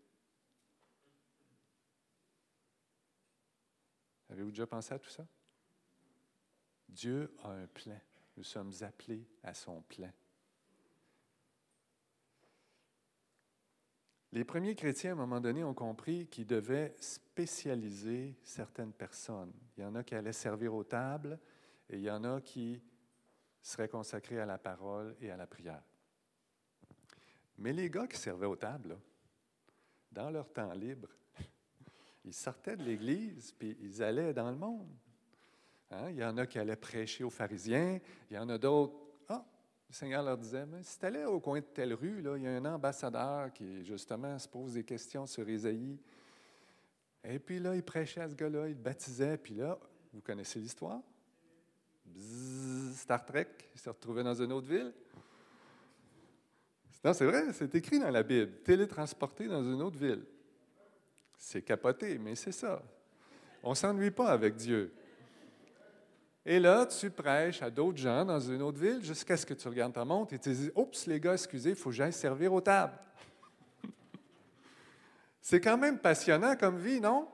Avez-vous 4.31 4.49
déjà 4.49 4.65
pensé 4.65 4.95
à 4.95 4.99
tout 4.99 5.11
ça? 5.11 5.27
Dieu 6.89 7.35
a 7.43 7.51
un 7.51 7.67
plan. 7.67 8.01
Nous 8.35 8.43
sommes 8.43 8.73
appelés 8.81 9.27
à 9.43 9.53
son 9.53 9.83
plan. 9.83 10.11
Les 14.33 14.45
premiers 14.45 14.75
chrétiens, 14.75 15.11
à 15.11 15.13
un 15.13 15.17
moment 15.17 15.41
donné, 15.41 15.63
ont 15.63 15.73
compris 15.73 16.27
qu'ils 16.27 16.47
devaient 16.47 16.95
spécialiser 16.99 18.37
certaines 18.43 18.93
personnes. 18.93 19.51
Il 19.75 19.83
y 19.83 19.85
en 19.85 19.93
a 19.95 20.03
qui 20.03 20.15
allaient 20.15 20.31
servir 20.31 20.73
aux 20.73 20.85
tables 20.85 21.37
et 21.89 21.97
il 21.97 22.03
y 22.03 22.09
en 22.09 22.23
a 22.23 22.39
qui 22.39 22.81
seraient 23.61 23.89
consacrés 23.89 24.39
à 24.39 24.45
la 24.45 24.57
parole 24.57 25.17
et 25.19 25.31
à 25.31 25.37
la 25.37 25.47
prière. 25.47 25.83
Mais 27.57 27.73
les 27.73 27.89
gars 27.89 28.07
qui 28.07 28.17
servaient 28.17 28.47
aux 28.47 28.55
tables, 28.55 28.97
dans 30.11 30.29
leur 30.29 30.51
temps 30.51 30.73
libre, 30.73 31.09
ils 32.23 32.33
sortaient 32.33 32.77
de 32.77 32.83
l'Église 32.83 33.51
puis 33.51 33.77
ils 33.81 34.01
allaient 34.01 34.33
dans 34.33 34.49
le 34.49 34.57
monde. 34.57 34.95
Hein? 35.91 36.09
Il 36.09 36.15
y 36.15 36.23
en 36.23 36.37
a 36.37 36.47
qui 36.47 36.57
allaient 36.57 36.77
prêcher 36.77 37.25
aux 37.25 37.29
pharisiens, 37.29 37.99
il 38.29 38.35
y 38.35 38.39
en 38.39 38.47
a 38.47 38.57
d'autres 38.57 38.95
le 39.91 39.95
Seigneur 39.95 40.23
leur 40.23 40.37
disait, 40.37 40.65
si 40.83 40.97
tu 40.97 41.05
allais 41.05 41.25
au 41.25 41.41
coin 41.41 41.59
de 41.59 41.65
telle 41.65 41.93
rue, 41.93 42.21
là, 42.21 42.37
il 42.37 42.43
y 42.43 42.47
a 42.47 42.51
un 42.51 42.63
ambassadeur 42.63 43.51
qui, 43.51 43.83
justement, 43.83 44.39
se 44.39 44.47
pose 44.47 44.73
des 44.75 44.85
questions 44.85 45.25
sur 45.25 45.47
Ésaïe. 45.49 45.99
Et 47.25 47.39
puis 47.39 47.59
là, 47.59 47.75
il 47.75 47.83
prêchait 47.83 48.21
à 48.21 48.29
ce 48.29 48.33
gars-là, 48.33 48.69
il 48.69 48.75
le 48.75 48.81
baptisait, 48.81 49.37
puis 49.37 49.53
là, 49.55 49.77
vous 50.13 50.21
connaissez 50.21 50.59
l'histoire? 50.59 51.01
Star 52.95 53.25
Trek, 53.25 53.49
il 53.75 53.81
s'est 53.81 53.89
retrouvé 53.89 54.23
dans 54.23 54.33
une 54.33 54.53
autre 54.53 54.67
ville. 54.67 54.93
Non, 57.03 57.13
c'est 57.13 57.25
vrai, 57.25 57.51
c'est 57.51 57.75
écrit 57.75 57.99
dans 57.99 58.11
la 58.11 58.23
Bible, 58.23 58.61
télétransporté 58.63 59.49
dans 59.49 59.61
une 59.61 59.81
autre 59.81 59.97
ville. 59.97 60.23
C'est 61.37 61.63
capoté, 61.63 62.17
mais 62.17 62.35
c'est 62.35 62.53
ça. 62.53 62.81
On 63.61 63.71
ne 63.71 63.75
s'ennuie 63.75 64.11
pas 64.11 64.29
avec 64.29 64.55
Dieu. 64.55 64.93
Et 66.45 66.59
là, 66.59 66.85
tu 66.87 67.09
prêches 67.11 67.61
à 67.61 67.69
d'autres 67.69 67.99
gens 67.99 68.25
dans 68.25 68.39
une 68.39 68.61
autre 68.61 68.79
ville 68.79 69.03
jusqu'à 69.03 69.37
ce 69.37 69.45
que 69.45 69.53
tu 69.53 69.67
regardes 69.67 69.93
ta 69.93 70.03
montre 70.03 70.33
et 70.33 70.39
tu 70.39 70.49
te 70.49 70.55
dis 70.55 70.71
Oups, 70.75 71.05
les 71.05 71.19
gars, 71.19 71.33
excusez, 71.33 71.71
il 71.71 71.75
faut 71.75 71.89
que 71.89 71.95
j'aille 71.95 72.13
servir 72.13 72.51
aux 72.53 72.61
tables. 72.61 72.97
C'est 75.41 75.61
quand 75.61 75.77
même 75.77 75.99
passionnant 75.99 76.55
comme 76.55 76.79
vie, 76.79 76.99
non? 76.99 77.27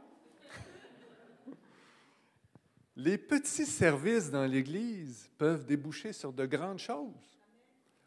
Les 2.97 3.17
petits 3.17 3.67
services 3.67 4.31
dans 4.31 4.45
l'Église 4.45 5.29
peuvent 5.37 5.65
déboucher 5.65 6.13
sur 6.13 6.33
de 6.33 6.45
grandes 6.45 6.79
choses. 6.79 7.37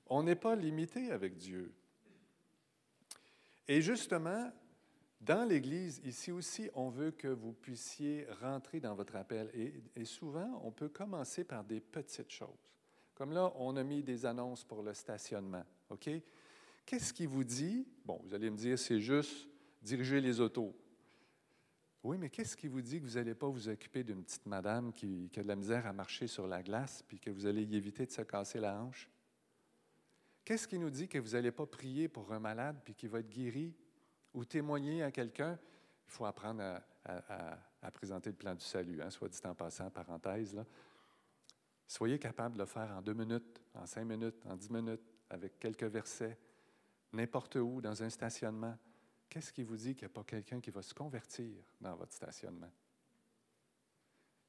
On 0.08 0.24
n'est 0.24 0.34
pas 0.34 0.56
limité 0.56 1.12
avec 1.12 1.36
Dieu. 1.36 1.72
Et 3.68 3.80
justement, 3.80 4.50
dans 5.20 5.46
l'Église, 5.46 6.00
ici 6.04 6.32
aussi, 6.32 6.70
on 6.74 6.88
veut 6.88 7.10
que 7.10 7.28
vous 7.28 7.52
puissiez 7.52 8.26
rentrer 8.40 8.80
dans 8.80 8.94
votre 8.94 9.16
appel. 9.16 9.50
Et, 9.94 10.04
souvent, 10.06 10.60
on 10.64 10.72
peut 10.72 10.88
commencer 10.88 11.44
par 11.44 11.62
des 11.62 11.80
petites 11.80 12.30
choses. 12.30 12.70
Comme 13.14 13.32
là, 13.32 13.52
on 13.56 13.76
a 13.76 13.84
mis 13.84 14.02
des 14.02 14.24
annonces 14.24 14.64
pour 14.64 14.82
le 14.82 14.94
stationnement. 14.94 15.64
OK? 15.90 16.08
Qu'est-ce 16.86 17.12
qui 17.12 17.26
vous 17.26 17.44
dit? 17.44 17.86
Bon, 18.06 18.18
vous 18.24 18.32
allez 18.32 18.48
me 18.48 18.56
dire, 18.56 18.78
c'est 18.78 18.98
juste 18.98 19.46
diriger 19.82 20.22
les 20.22 20.40
autos. 20.40 20.74
Oui, 22.02 22.16
mais 22.16 22.30
qu'est-ce 22.30 22.56
qui 22.56 22.66
vous 22.66 22.80
dit 22.80 22.98
que 22.98 23.04
vous 23.04 23.16
n'allez 23.16 23.34
pas 23.34 23.46
vous 23.46 23.68
occuper 23.68 24.02
d'une 24.02 24.24
petite 24.24 24.46
madame 24.46 24.90
qui, 24.90 25.28
qui, 25.30 25.38
a 25.38 25.42
de 25.42 25.48
la 25.48 25.56
misère 25.56 25.86
à 25.86 25.92
marcher 25.92 26.28
sur 26.28 26.46
la 26.46 26.62
glace, 26.62 27.04
puis 27.06 27.20
que 27.20 27.28
vous 27.28 27.44
allez 27.44 27.64
y 27.64 27.76
éviter 27.76 28.06
de 28.06 28.10
se 28.10 28.22
casser 28.22 28.58
la 28.58 28.80
hanche? 28.80 29.10
Qu'est-ce 30.46 30.66
qui 30.66 30.78
nous 30.78 30.88
dit 30.88 31.08
que 31.08 31.18
vous 31.18 31.32
n'allez 31.32 31.52
pas 31.52 31.66
prier 31.66 32.08
pour 32.08 32.32
un 32.32 32.40
malade, 32.40 32.80
puis 32.82 32.94
qu'il 32.94 33.10
va 33.10 33.18
être 33.18 33.28
guéri? 33.28 33.74
Ou 34.34 34.44
témoigner 34.44 35.02
à 35.02 35.10
quelqu'un, 35.10 35.58
il 36.06 36.10
faut 36.10 36.24
apprendre 36.24 36.62
à, 37.04 37.90
présenter 37.92 38.30
le 38.30 38.36
plan 38.36 38.54
du 38.54 38.64
salut, 38.64 39.00
hein, 39.02 39.10
soit 39.10 39.28
dit 39.28 39.40
en 39.44 39.54
passant, 39.54 39.90
parenthèse. 39.90 40.54
Là. 40.54 40.64
Soyez 41.86 42.18
capable 42.18 42.54
de 42.54 42.60
le 42.60 42.66
faire 42.66 42.90
en 42.92 43.02
deux 43.02 43.14
minutes, 43.14 43.60
en 43.74 43.86
cinq 43.86 44.04
minutes, 44.04 44.44
en 44.46 44.56
dix 44.56 44.70
minutes, 44.70 45.02
avec 45.28 45.58
quelques 45.58 45.84
versets, 45.84 46.38
n'importe 47.12 47.56
où, 47.56 47.80
dans 47.80 48.02
un 48.02 48.10
stationnement. 48.10 48.76
Qu'est-ce 49.28 49.52
qui 49.52 49.62
vous 49.62 49.76
dit 49.76 49.94
qu'il 49.94 50.06
n'y 50.06 50.12
a 50.12 50.14
pas 50.14 50.24
quelqu'un 50.24 50.60
qui 50.60 50.70
va 50.70 50.82
se 50.82 50.92
convertir 50.92 51.64
dans 51.80 51.94
votre 51.94 52.12
stationnement? 52.12 52.70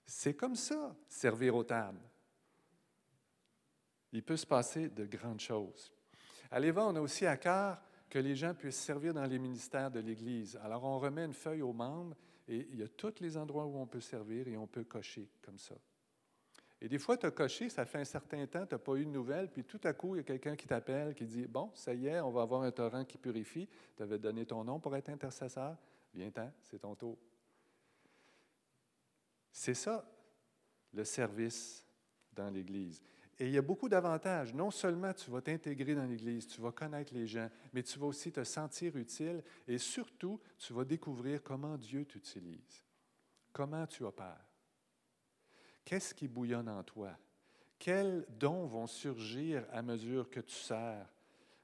C'est 0.05 0.35
comme 0.35 0.55
ça, 0.55 0.95
servir 1.07 1.55
aux 1.55 1.63
tables. 1.63 2.01
Il 4.11 4.23
peut 4.23 4.37
se 4.37 4.45
passer 4.45 4.89
de 4.89 5.05
grandes 5.05 5.39
choses. 5.39 5.93
À 6.49 6.59
l'Éva, 6.59 6.85
on 6.85 6.95
a 6.95 7.01
aussi 7.01 7.25
à 7.25 7.37
cœur 7.37 7.81
que 8.11 8.19
les 8.19 8.35
gens 8.35 8.53
puissent 8.53 8.75
servir 8.75 9.13
dans 9.13 9.25
les 9.25 9.39
ministères 9.39 9.89
de 9.89 10.01
l'Église. 10.01 10.59
Alors, 10.61 10.83
on 10.83 10.99
remet 10.99 11.23
une 11.23 11.33
feuille 11.33 11.61
aux 11.61 11.71
membres 11.71 12.13
et 12.45 12.67
il 12.69 12.79
y 12.79 12.83
a 12.83 12.87
tous 12.89 13.21
les 13.21 13.37
endroits 13.37 13.65
où 13.65 13.77
on 13.77 13.87
peut 13.87 14.01
servir 14.01 14.49
et 14.49 14.57
on 14.57 14.67
peut 14.67 14.83
cocher 14.83 15.29
comme 15.41 15.57
ça. 15.57 15.75
Et 16.81 16.89
des 16.89 16.99
fois, 16.99 17.15
tu 17.15 17.25
as 17.25 17.31
coché, 17.31 17.69
ça 17.69 17.85
fait 17.85 17.99
un 17.99 18.05
certain 18.05 18.45
temps, 18.47 18.65
tu 18.65 18.75
n'as 18.75 18.79
pas 18.79 18.95
eu 18.95 19.05
de 19.05 19.11
nouvelles, 19.11 19.49
puis 19.49 19.63
tout 19.63 19.79
à 19.85 19.93
coup, 19.93 20.15
il 20.15 20.17
y 20.17 20.21
a 20.21 20.23
quelqu'un 20.23 20.57
qui 20.57 20.67
t'appelle, 20.67 21.15
qui 21.15 21.25
dit 21.25 21.47
Bon, 21.47 21.71
ça 21.73 21.93
y 21.93 22.07
est, 22.07 22.19
on 22.19 22.31
va 22.31 22.41
avoir 22.41 22.63
un 22.63 22.71
torrent 22.71 23.05
qui 23.05 23.17
purifie. 23.17 23.69
Tu 23.95 24.03
avais 24.03 24.19
donné 24.19 24.45
ton 24.45 24.63
nom 24.65 24.79
pour 24.79 24.93
être 24.97 25.07
intercesseur? 25.07 25.77
Viens-t'en, 26.13 26.51
c'est 26.63 26.79
ton 26.79 26.95
tour. 26.95 27.17
C'est 29.53 29.73
ça, 29.73 30.03
le 30.91 31.05
service 31.05 31.85
dans 32.33 32.49
l'Église. 32.49 33.01
Et 33.39 33.47
il 33.47 33.51
y 33.51 33.57
a 33.57 33.61
beaucoup 33.61 33.89
d'avantages. 33.89 34.53
Non 34.53 34.71
seulement 34.71 35.13
tu 35.13 35.31
vas 35.31 35.41
t'intégrer 35.41 35.95
dans 35.95 36.05
l'Église, 36.05 36.47
tu 36.47 36.61
vas 36.61 36.71
connaître 36.71 37.13
les 37.13 37.27
gens, 37.27 37.49
mais 37.73 37.83
tu 37.83 37.97
vas 37.97 38.05
aussi 38.05 38.31
te 38.31 38.43
sentir 38.43 38.95
utile 38.95 39.43
et 39.67 39.77
surtout, 39.77 40.39
tu 40.57 40.73
vas 40.73 40.85
découvrir 40.85 41.41
comment 41.41 41.77
Dieu 41.77 42.05
t'utilise, 42.05 42.83
comment 43.51 43.87
tu 43.87 44.03
opères. 44.03 44.45
Qu'est-ce 45.83 46.13
qui 46.13 46.27
bouillonne 46.27 46.69
en 46.69 46.83
toi? 46.83 47.17
Quels 47.79 48.25
dons 48.29 48.67
vont 48.67 48.85
surgir 48.85 49.65
à 49.71 49.81
mesure 49.81 50.29
que 50.29 50.39
tu 50.39 50.55
sers? 50.55 51.07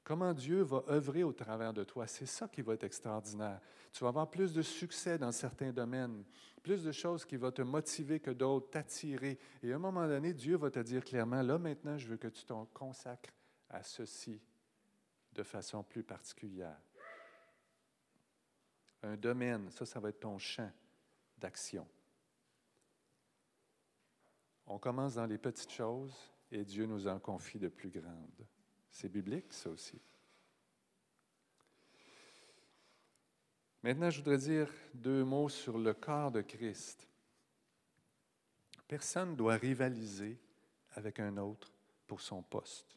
Comment 0.08 0.32
Dieu 0.32 0.62
va 0.62 0.82
œuvrer 0.88 1.22
au 1.22 1.34
travers 1.34 1.74
de 1.74 1.84
toi? 1.84 2.06
C'est 2.06 2.24
ça 2.24 2.48
qui 2.48 2.62
va 2.62 2.72
être 2.72 2.84
extraordinaire. 2.84 3.60
Tu 3.92 4.02
vas 4.02 4.08
avoir 4.08 4.30
plus 4.30 4.54
de 4.54 4.62
succès 4.62 5.18
dans 5.18 5.32
certains 5.32 5.70
domaines, 5.70 6.24
plus 6.62 6.82
de 6.82 6.92
choses 6.92 7.26
qui 7.26 7.36
vont 7.36 7.50
te 7.50 7.60
motiver 7.60 8.18
que 8.18 8.30
d'autres, 8.30 8.70
t'attirer. 8.70 9.38
Et 9.62 9.70
à 9.70 9.76
un 9.76 9.78
moment 9.78 10.08
donné, 10.08 10.32
Dieu 10.32 10.56
va 10.56 10.70
te 10.70 10.78
dire 10.78 11.04
clairement, 11.04 11.42
là 11.42 11.58
maintenant, 11.58 11.98
je 11.98 12.08
veux 12.08 12.16
que 12.16 12.28
tu 12.28 12.42
t'en 12.46 12.64
consacres 12.64 13.34
à 13.68 13.82
ceci 13.82 14.40
de 15.34 15.42
façon 15.42 15.82
plus 15.82 16.02
particulière. 16.02 16.80
Un 19.02 19.18
domaine, 19.18 19.70
ça, 19.70 19.84
ça 19.84 20.00
va 20.00 20.08
être 20.08 20.20
ton 20.20 20.38
champ 20.38 20.72
d'action. 21.36 21.86
On 24.66 24.78
commence 24.78 25.16
dans 25.16 25.26
les 25.26 25.36
petites 25.36 25.70
choses 25.70 26.16
et 26.50 26.64
Dieu 26.64 26.86
nous 26.86 27.06
en 27.06 27.18
confie 27.18 27.58
de 27.58 27.68
plus 27.68 27.90
grandes. 27.90 28.46
C'est 28.90 29.08
biblique, 29.08 29.52
ça 29.52 29.70
aussi. 29.70 30.00
Maintenant, 33.82 34.10
je 34.10 34.18
voudrais 34.18 34.38
dire 34.38 34.72
deux 34.92 35.24
mots 35.24 35.48
sur 35.48 35.78
le 35.78 35.94
corps 35.94 36.32
de 36.32 36.40
Christ. 36.40 37.06
Personne 38.88 39.32
ne 39.32 39.36
doit 39.36 39.56
rivaliser 39.56 40.38
avec 40.92 41.20
un 41.20 41.36
autre 41.36 41.72
pour 42.06 42.20
son 42.20 42.42
poste. 42.42 42.96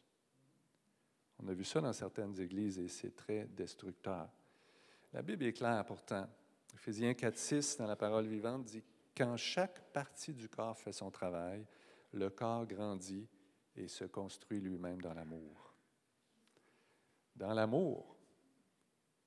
On 1.38 1.48
a 1.48 1.54
vu 1.54 1.64
ça 1.64 1.80
dans 1.80 1.92
certaines 1.92 2.38
églises 2.40 2.78
et 2.78 2.88
c'est 2.88 3.14
très 3.14 3.46
destructeur. 3.46 4.28
La 5.12 5.22
Bible 5.22 5.44
est 5.44 5.52
claire 5.52 5.84
pourtant. 5.84 6.28
Éphésiens 6.74 7.14
4, 7.14 7.36
6, 7.36 7.76
dans 7.76 7.86
la 7.86 7.96
parole 7.96 8.26
vivante, 8.26 8.64
dit 8.64 8.82
Quand 9.16 9.36
chaque 9.36 9.92
partie 9.92 10.32
du 10.32 10.48
corps 10.48 10.78
fait 10.78 10.92
son 10.92 11.10
travail, 11.10 11.64
le 12.12 12.30
corps 12.30 12.66
grandit 12.66 13.28
et 13.76 13.88
se 13.88 14.04
construit 14.04 14.60
lui-même 14.60 15.00
dans 15.00 15.14
l'amour 15.14 15.71
dans 17.36 17.52
l'amour. 17.52 18.16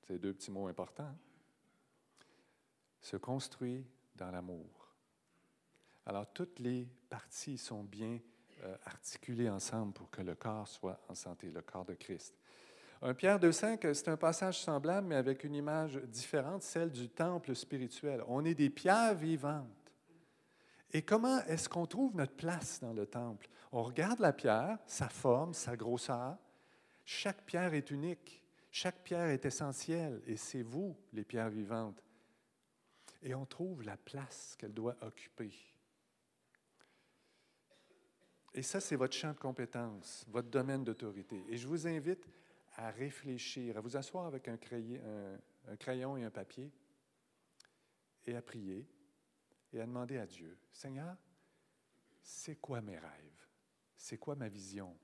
C'est 0.06 0.18
deux 0.18 0.32
petits 0.32 0.50
mots 0.50 0.68
importants. 0.68 1.14
Se 3.00 3.16
construit 3.16 3.84
dans 4.14 4.30
l'amour. 4.30 4.94
Alors, 6.06 6.32
toutes 6.32 6.58
les 6.60 6.88
parties 7.08 7.58
sont 7.58 7.82
bien 7.82 8.18
euh, 8.62 8.76
articulées 8.86 9.50
ensemble 9.50 9.92
pour 9.92 10.10
que 10.10 10.22
le 10.22 10.34
corps 10.34 10.68
soit 10.68 11.00
en 11.08 11.14
santé, 11.14 11.50
le 11.50 11.62
corps 11.62 11.84
de 11.84 11.94
Christ. 11.94 12.34
Un 13.02 13.12
Pierre 13.12 13.38
2,5, 13.38 13.92
c'est 13.92 14.08
un 14.08 14.16
passage 14.16 14.60
semblable, 14.60 15.08
mais 15.08 15.16
avec 15.16 15.44
une 15.44 15.54
image 15.54 15.96
différente, 16.04 16.62
celle 16.62 16.90
du 16.90 17.08
temple 17.08 17.54
spirituel. 17.54 18.22
On 18.28 18.44
est 18.44 18.54
des 18.54 18.70
pierres 18.70 19.14
vivantes. 19.14 19.66
Et 20.92 21.02
comment 21.02 21.42
est-ce 21.44 21.68
qu'on 21.68 21.86
trouve 21.86 22.16
notre 22.16 22.34
place 22.34 22.80
dans 22.80 22.92
le 22.92 23.06
temple? 23.06 23.48
On 23.72 23.82
regarde 23.82 24.20
la 24.20 24.32
pierre, 24.32 24.78
sa 24.86 25.08
forme, 25.08 25.52
sa 25.52 25.76
grosseur, 25.76 26.38
chaque 27.06 27.46
pierre 27.46 27.72
est 27.72 27.90
unique. 27.90 28.42
Chaque 28.70 29.02
pierre 29.02 29.28
est 29.28 29.46
essentielle 29.46 30.20
et 30.26 30.36
c'est 30.36 30.62
vous, 30.62 30.94
les 31.12 31.24
pierres 31.24 31.48
vivantes. 31.48 32.02
Et 33.22 33.34
on 33.34 33.46
trouve 33.46 33.82
la 33.84 33.96
place 33.96 34.54
qu'elle 34.58 34.74
doit 34.74 34.96
occuper. 35.00 35.54
Et 38.52 38.62
ça, 38.62 38.80
c'est 38.80 38.96
votre 38.96 39.14
champ 39.14 39.32
de 39.32 39.38
compétence, 39.38 40.24
votre 40.28 40.48
domaine 40.48 40.84
d'autorité. 40.84 41.42
Et 41.48 41.56
je 41.56 41.66
vous 41.68 41.86
invite 41.86 42.26
à 42.74 42.90
réfléchir, 42.90 43.78
à 43.78 43.80
vous 43.80 43.96
asseoir 43.96 44.26
avec 44.26 44.48
un, 44.48 44.58
un 45.68 45.76
crayon 45.76 46.16
et 46.16 46.24
un 46.24 46.30
papier 46.30 46.70
et 48.26 48.34
à 48.34 48.42
prier 48.42 48.86
et 49.72 49.80
à 49.80 49.86
demander 49.86 50.18
à 50.18 50.26
Dieu, 50.26 50.58
Seigneur, 50.72 51.16
c'est 52.20 52.56
quoi 52.56 52.80
mes 52.80 52.98
rêves? 52.98 53.46
C'est 53.96 54.18
quoi 54.18 54.34
ma 54.34 54.48
vision? 54.48 54.96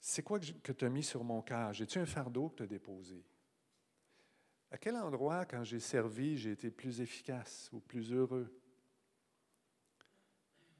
C'est 0.00 0.22
quoi 0.22 0.38
que 0.38 0.72
tu 0.72 0.84
as 0.84 0.88
mis 0.88 1.02
sur 1.02 1.24
mon 1.24 1.42
cœur? 1.42 1.72
J'ai-tu 1.72 1.98
un 1.98 2.06
fardeau 2.06 2.48
que 2.50 2.56
tu 2.56 2.62
as 2.62 2.66
déposé? 2.66 3.24
À 4.70 4.78
quel 4.78 4.96
endroit, 4.96 5.44
quand 5.44 5.64
j'ai 5.64 5.80
servi, 5.80 6.36
j'ai 6.36 6.52
été 6.52 6.70
plus 6.70 7.00
efficace 7.00 7.70
ou 7.72 7.80
plus 7.80 8.12
heureux? 8.12 8.54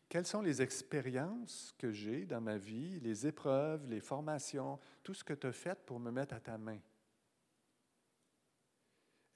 Quelles 0.09 0.27
sont 0.27 0.41
les 0.41 0.63
expériences 0.63 1.75
que 1.77 1.93
j'ai 1.93 2.25
dans 2.25 2.41
ma 2.41 2.57
vie, 2.57 2.99
les 3.01 3.27
épreuves, 3.27 3.87
les 3.87 4.01
formations, 4.01 4.79
tout 5.03 5.15
ce 5.15 5.25
que 5.25 5.35
tu 5.35 5.47
as 5.47 5.53
fait 5.53 5.79
pour 5.85 6.01
me 6.01 6.11
mettre 6.11 6.35
à 6.35 6.41
ta 6.41 6.57
main? 6.57 6.81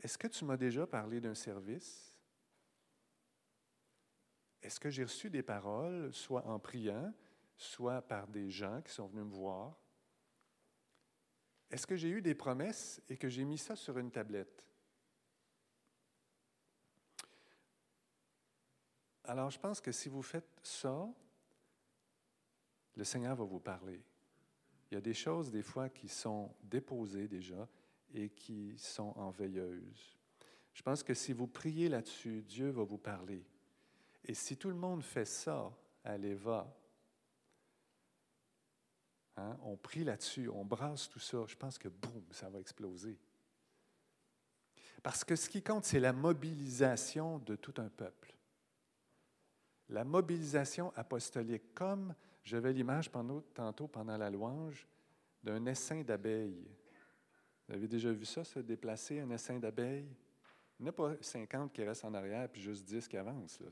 Est-ce 0.01 0.17
que 0.17 0.29
tu 0.29 0.45
m'as 0.45 0.57
déjà 0.57 0.87
parlé 0.87 1.21
d'un 1.21 1.35
service? 1.35 2.15
Est-ce 4.63 4.81
que 4.81 4.91
j'ai 4.91 5.05
reçu 5.05 5.29
des 5.29 5.43
paroles, 5.43 6.13
soit 6.15 6.47
en 6.47 6.59
priant, 6.59 7.13
soit 7.63 8.03
par 8.03 8.27
des 8.27 8.51
gens 8.51 8.83
qui 8.83 8.93
sont 8.93 9.07
venus 9.07 9.25
me 9.25 9.35
voir? 9.35 9.77
Est-ce 11.71 11.87
que 11.87 11.97
j'ai 11.97 12.11
eu 12.11 12.21
des 12.21 12.35
promesses 12.35 13.01
et 13.09 13.17
que 13.17 13.29
j'ai 13.29 13.45
mis 13.45 13.59
ça 13.59 13.77
sur 13.77 13.97
une 13.99 14.11
tablette? 14.11 14.69
Alors, 19.25 19.51
je 19.51 19.59
pense 19.59 19.81
que 19.81 19.93
si 19.93 20.09
vous 20.09 20.23
faites 20.23 20.61
ça, 20.63 21.09
le 22.97 23.05
Seigneur 23.05 23.37
va 23.37 23.45
vous 23.45 23.61
parler. 23.61 24.03
Il 24.91 24.95
y 24.95 24.99
a 24.99 25.01
des 25.01 25.15
choses, 25.15 25.51
des 25.51 25.63
fois, 25.63 25.89
qui 25.89 26.09
sont 26.09 26.55
déposées 26.63 27.29
déjà 27.29 27.67
et 28.13 28.29
qui 28.29 28.77
sont 28.77 29.15
en 29.17 29.31
veilleuse. 29.31 30.19
Je 30.75 30.83
pense 30.83 31.03
que 31.03 31.15
si 31.15 31.33
vous 31.33 31.47
priez 31.47 31.89
là-dessus, 31.89 32.43
Dieu 32.43 32.69
va 32.71 32.83
vous 32.83 32.99
parler. 32.99 33.47
Et 34.25 34.35
si 34.35 34.57
tout 34.57 34.69
le 34.69 34.75
monde 34.75 35.03
fait 35.03 35.25
ça 35.25 35.73
à 36.05 36.19
l'Eva, 36.19 36.71
hein, 39.37 39.57
on 39.63 39.77
prie 39.77 40.05
là-dessus, 40.05 40.49
on 40.49 40.65
brasse 40.65 41.09
tout 41.09 41.19
ça, 41.19 41.45
je 41.47 41.57
pense 41.57 41.79
que 41.79 41.89
boum, 41.89 42.25
ça 42.31 42.49
va 42.49 42.61
exploser. 42.61 43.19
Parce 45.03 45.25
que 45.25 45.35
ce 45.35 45.49
qui 45.49 45.63
compte, 45.63 45.85
c'est 45.85 46.01
la 46.01 46.13
mobilisation 46.13 47.39
de 47.41 47.57
tout 47.57 47.75
un 47.79 47.89
peuple. 47.89 48.35
La 49.89 50.05
mobilisation 50.05 50.93
apostolique, 50.95 51.75
comme 51.75 52.15
j'avais 52.45 52.73
l'image 52.73 53.11
tantôt 53.55 53.89
pendant 53.89 54.17
la 54.17 54.31
louange 54.31 54.87
d'un 55.43 55.67
essaim 55.67 56.03
d'abeilles. 56.03 56.69
Vous 57.67 57.75
avez 57.75 57.89
déjà 57.89 58.13
vu 58.13 58.25
ça, 58.25 58.45
se 58.45 58.61
déplacer, 58.61 59.21
un 59.21 59.31
essaim 59.31 59.59
d'abeilles? 59.59 60.09
Il 60.79 60.85
n'y 60.85 60.89
a 60.89 60.93
pas 60.93 61.15
50 61.21 61.73
qui 61.73 61.85
restent 61.85 62.05
en 62.05 62.15
arrière, 62.15 62.49
puis 62.49 62.63
juste 62.63 62.85
10 62.85 63.07
qui 63.07 63.17
avancent. 63.17 63.63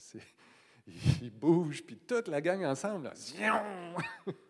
Ils 1.22 1.30
bougent, 1.30 1.84
puis 1.84 1.96
toute 1.96 2.28
la 2.28 2.40
gang 2.40 2.64
ensemble. 2.64 3.12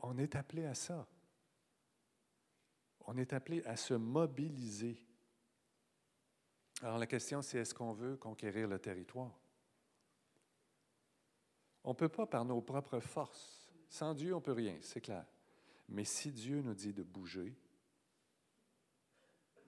On 0.00 0.18
est 0.18 0.34
appelé 0.34 0.64
à 0.66 0.74
ça. 0.74 1.06
On 3.06 3.16
est 3.16 3.32
appelé 3.32 3.62
à 3.64 3.76
se 3.76 3.94
mobiliser. 3.94 4.98
Alors 6.82 6.98
la 6.98 7.06
question, 7.06 7.42
c'est 7.42 7.58
est-ce 7.58 7.74
qu'on 7.74 7.92
veut 7.92 8.16
conquérir 8.16 8.68
le 8.68 8.78
territoire? 8.78 9.38
On 11.84 11.90
ne 11.90 11.94
peut 11.94 12.08
pas 12.08 12.26
par 12.26 12.44
nos 12.44 12.60
propres 12.60 13.00
forces. 13.00 13.70
Sans 13.88 14.14
Dieu, 14.14 14.34
on 14.34 14.38
ne 14.38 14.44
peut 14.44 14.52
rien, 14.52 14.78
c'est 14.82 15.00
clair. 15.00 15.26
Mais 15.88 16.04
si 16.04 16.30
Dieu 16.30 16.62
nous 16.62 16.74
dit 16.74 16.92
de 16.92 17.02
bouger, 17.02 17.56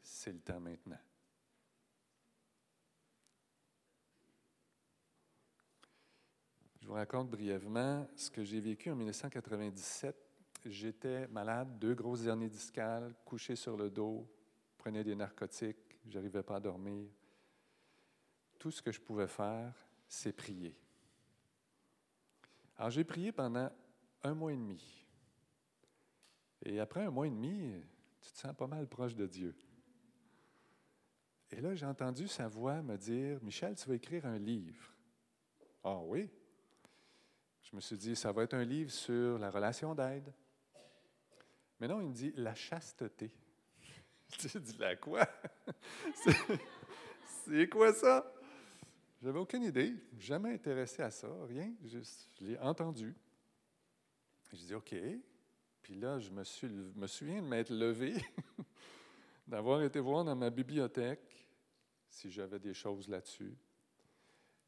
c'est 0.03 0.33
le 0.33 0.41
temps 0.41 0.61
maintenant. 0.61 0.99
Vous 6.93 6.99
raconte 6.99 7.31
brièvement 7.31 8.07
ce 8.15 8.31
que 8.31 8.45
j'ai 8.45 8.61
vécu 8.61 8.91
en 8.91 8.95
1997. 8.95 10.15
J'étais 10.67 11.27
malade, 11.29 11.79
deux 11.79 11.95
grosses 11.95 12.27
hernies 12.27 12.51
discales, 12.51 13.15
couché 13.25 13.57
sur 13.57 13.79
le 13.79 13.89
dos, 13.89 14.29
prenais 14.77 15.03
des 15.03 15.15
narcotiques, 15.15 15.99
je 16.07 16.15
n'arrivais 16.15 16.43
pas 16.43 16.57
à 16.57 16.61
dormir. 16.61 17.09
Tout 18.59 18.71
ce 18.71 18.83
que 18.83 18.93
je 18.93 19.01
pouvais 19.01 19.27
faire, 19.27 19.73
c'est 20.07 20.35
prier. 20.35 20.77
Alors 22.77 22.91
j'ai 22.91 23.05
prié 23.05 23.33
pendant 23.33 23.71
un 24.23 24.35
mois 24.35 24.53
et 24.53 24.57
demi. 24.57 25.07
Et 26.63 26.79
après 26.79 27.07
un 27.07 27.11
mois 27.11 27.27
et 27.27 27.31
demi, 27.31 27.73
tu 28.21 28.33
te 28.33 28.37
sens 28.37 28.55
pas 28.55 28.67
mal 28.67 28.87
proche 28.87 29.15
de 29.15 29.27
Dieu. 29.27 29.55
Et 31.53 31.63
là, 31.63 31.75
j'ai 31.75 31.87
entendu 31.87 32.29
sa 32.29 32.49
voix 32.49 32.83
me 32.83 32.99
dire, 32.99 33.43
Michel, 33.43 33.77
tu 33.77 33.89
vas 33.89 33.95
écrire 33.95 34.27
un 34.27 34.39
livre. 34.39 34.93
Ah 35.83 35.99
oui? 35.99 36.29
Je 37.73 37.77
me 37.77 37.81
suis 37.81 37.97
dit, 37.97 38.15
ça 38.15 38.31
va 38.33 38.43
être 38.43 38.53
un 38.53 38.65
livre 38.65 38.91
sur 38.91 39.39
la 39.39 39.51
relation 39.51 39.95
d'aide. 39.95 40.31
Mais 41.81 41.89
non, 41.89 42.03
il 42.03 42.09
me 42.09 42.13
dit, 42.13 42.31
la 42.37 42.55
chasteté. 42.55 43.33
J'ai 44.39 44.61
dit, 44.61 44.77
la 44.79 44.95
quoi? 44.97 45.27
C'est 47.25 47.69
quoi 47.71 47.95
ça? 47.95 48.31
J'avais 49.23 49.39
aucune 49.39 49.63
idée, 49.63 49.95
jamais 50.19 50.53
intéressé 50.53 51.01
à 51.01 51.11
ça, 51.11 51.29
rien. 51.49 51.73
Je, 51.87 51.99
l'ai 52.41 52.59
entendu. 52.59 53.15
Je 54.53 54.57
dis, 54.59 54.75
OK. 54.75 54.95
Puis 55.81 55.95
là, 55.95 56.19
je 56.19 56.31
me, 56.31 56.45
suis, 56.45 56.69
me 56.69 57.07
souviens 57.07 57.41
de 57.41 57.47
m'être 57.47 57.71
levé, 57.71 58.23
d'avoir 59.47 59.83
été 59.83 59.99
voir 59.99 60.25
dans 60.25 60.37
ma 60.37 60.51
bibliothèque 60.51 61.49
si 62.11 62.31
j'avais 62.31 62.59
des 62.59 62.75
choses 62.75 63.09
là-dessus. 63.09 63.57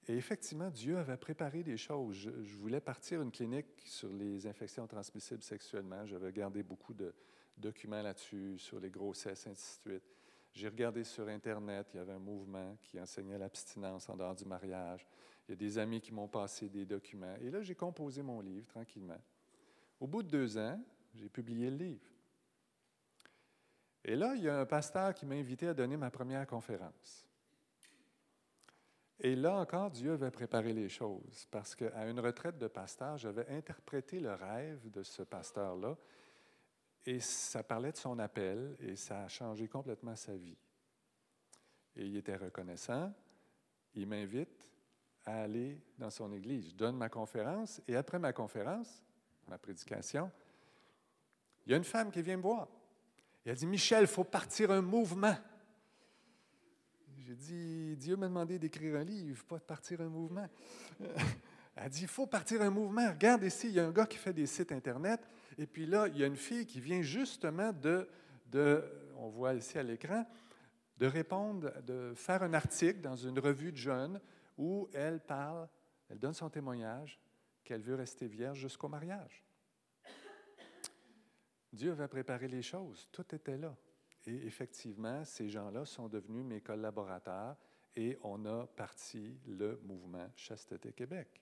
Et 0.06 0.16
effectivement, 0.16 0.70
Dieu 0.70 0.98
avait 0.98 1.16
préparé 1.16 1.62
des 1.62 1.76
choses. 1.76 2.14
Je, 2.16 2.56
voulais 2.56 2.80
partir 2.80 3.22
une 3.22 3.30
clinique 3.30 3.66
sur 3.86 4.12
les 4.12 4.46
infections 4.46 4.86
transmissibles 4.86 5.42
sexuellement. 5.42 6.04
J'avais 6.04 6.32
gardé 6.32 6.62
beaucoup 6.62 6.92
de 6.92 7.14
documents 7.56 8.02
là-dessus, 8.02 8.58
sur 8.58 8.78
les 8.80 8.90
grossesses, 8.90 9.46
ainsi 9.46 9.78
de 9.84 9.90
suite. 9.92 10.04
J'ai 10.52 10.68
regardé 10.68 11.04
sur 11.04 11.26
Internet, 11.28 11.88
il 11.94 11.96
y 11.96 12.00
avait 12.00 12.12
un 12.12 12.18
mouvement 12.18 12.76
qui 12.82 13.00
enseignait 13.00 13.38
l'abstinence 13.38 14.08
en 14.08 14.16
dehors 14.16 14.34
du 14.34 14.44
mariage. 14.44 15.06
Il 15.48 15.52
y 15.52 15.54
a 15.54 15.56
des 15.56 15.78
amis 15.78 16.00
qui 16.00 16.12
m'ont 16.12 16.28
passé 16.28 16.68
des 16.68 16.84
documents. 16.84 17.34
Et 17.40 17.50
là, 17.50 17.62
j'ai 17.62 17.74
composé 17.74 18.22
mon 18.22 18.40
livre 18.40 18.66
tranquillement. 18.66 19.20
Au 19.98 20.06
bout 20.06 20.22
de 20.22 20.28
deux 20.28 20.58
ans, 20.58 20.80
j'ai 21.14 21.28
publié 21.28 21.70
le 21.70 21.76
livre. 21.76 22.06
Et 24.04 24.16
là, 24.16 24.34
il 24.36 24.42
y 24.42 24.48
a 24.48 24.60
un 24.60 24.66
pasteur 24.66 25.14
qui 25.14 25.24
m'a 25.24 25.34
invité 25.34 25.66
à 25.66 25.74
donner 25.74 25.96
ma 25.96 26.10
première 26.10 26.46
conférence. 26.46 27.26
Et 29.20 29.36
là 29.36 29.56
encore, 29.56 29.90
Dieu 29.90 30.12
avait 30.12 30.30
préparé 30.30 30.72
les 30.72 30.88
choses, 30.88 31.46
parce 31.50 31.74
qu'à 31.74 32.06
une 32.08 32.20
retraite 32.20 32.58
de 32.58 32.66
pasteur, 32.66 33.16
j'avais 33.16 33.48
interprété 33.48 34.18
le 34.18 34.34
rêve 34.34 34.90
de 34.90 35.02
ce 35.02 35.22
pasteur-là, 35.22 35.96
et 37.06 37.20
ça 37.20 37.62
parlait 37.62 37.92
de 37.92 37.96
son 37.96 38.18
appel, 38.18 38.76
et 38.80 38.96
ça 38.96 39.22
a 39.22 39.28
changé 39.28 39.68
complètement 39.68 40.16
sa 40.16 40.34
vie. 40.34 40.56
Et 41.96 42.06
il 42.06 42.16
était 42.16 42.36
reconnaissant. 42.36 43.12
Il 43.94 44.08
m'invite 44.08 44.66
à 45.24 45.42
aller 45.42 45.80
dans 45.98 46.10
son 46.10 46.32
église. 46.32 46.70
Je 46.70 46.74
donne 46.74 46.96
ma 46.96 47.08
conférence, 47.08 47.80
et 47.86 47.94
après 47.94 48.18
ma 48.18 48.32
conférence, 48.32 49.02
ma 49.46 49.58
prédication, 49.58 50.30
il 51.66 51.72
y 51.72 51.74
a 51.74 51.78
une 51.78 51.84
femme 51.84 52.10
qui 52.10 52.22
vient 52.22 52.36
me 52.36 52.42
voir. 52.42 52.68
elle 53.44 53.54
dit, 53.54 53.66
Michel, 53.66 54.02
il 54.02 54.06
faut 54.06 54.24
partir 54.24 54.70
un 54.70 54.82
mouvement. 54.82 55.36
J'ai 57.26 57.34
dit, 57.34 57.96
Dieu 57.96 58.16
m'a 58.16 58.28
demandé 58.28 58.58
d'écrire 58.58 58.96
un 58.96 59.04
livre, 59.04 59.42
pas 59.44 59.56
de 59.56 59.62
partir 59.62 60.02
un 60.02 60.08
mouvement. 60.08 60.46
Elle 61.74 61.88
dit, 61.88 62.02
il 62.02 62.08
faut 62.08 62.26
partir 62.26 62.60
un 62.60 62.68
mouvement. 62.68 63.08
Regarde 63.08 63.42
ici, 63.44 63.68
il 63.68 63.74
y 63.74 63.80
a 63.80 63.86
un 63.86 63.92
gars 63.92 64.04
qui 64.04 64.18
fait 64.18 64.34
des 64.34 64.46
sites 64.46 64.72
Internet. 64.72 65.26
Et 65.56 65.66
puis 65.66 65.86
là, 65.86 66.06
il 66.08 66.18
y 66.18 66.22
a 66.22 66.26
une 66.26 66.36
fille 66.36 66.66
qui 66.66 66.80
vient 66.80 67.00
justement 67.00 67.72
de, 67.72 68.06
de 68.46 68.84
on 69.16 69.28
voit 69.28 69.54
ici 69.54 69.78
à 69.78 69.82
l'écran, 69.82 70.26
de 70.98 71.06
répondre, 71.06 71.72
de 71.82 72.12
faire 72.14 72.42
un 72.42 72.52
article 72.52 73.00
dans 73.00 73.16
une 73.16 73.38
revue 73.38 73.72
de 73.72 73.78
jeunes 73.78 74.20
où 74.58 74.90
elle 74.92 75.20
parle, 75.20 75.66
elle 76.10 76.18
donne 76.18 76.34
son 76.34 76.50
témoignage 76.50 77.18
qu'elle 77.64 77.80
veut 77.80 77.94
rester 77.94 78.26
vierge 78.26 78.58
jusqu'au 78.58 78.88
mariage. 78.88 79.42
Dieu 81.72 81.92
avait 81.92 82.06
préparé 82.06 82.48
les 82.48 82.62
choses, 82.62 83.08
tout 83.10 83.34
était 83.34 83.56
là. 83.56 83.74
Et 84.26 84.46
effectivement, 84.46 85.24
ces 85.24 85.48
gens-là 85.48 85.84
sont 85.84 86.08
devenus 86.08 86.44
mes 86.44 86.60
collaborateurs 86.60 87.56
et 87.96 88.18
on 88.22 88.44
a 88.46 88.66
parti 88.66 89.38
le 89.46 89.80
mouvement 89.84 90.28
Chasteté 90.34 90.92
Québec. 90.92 91.40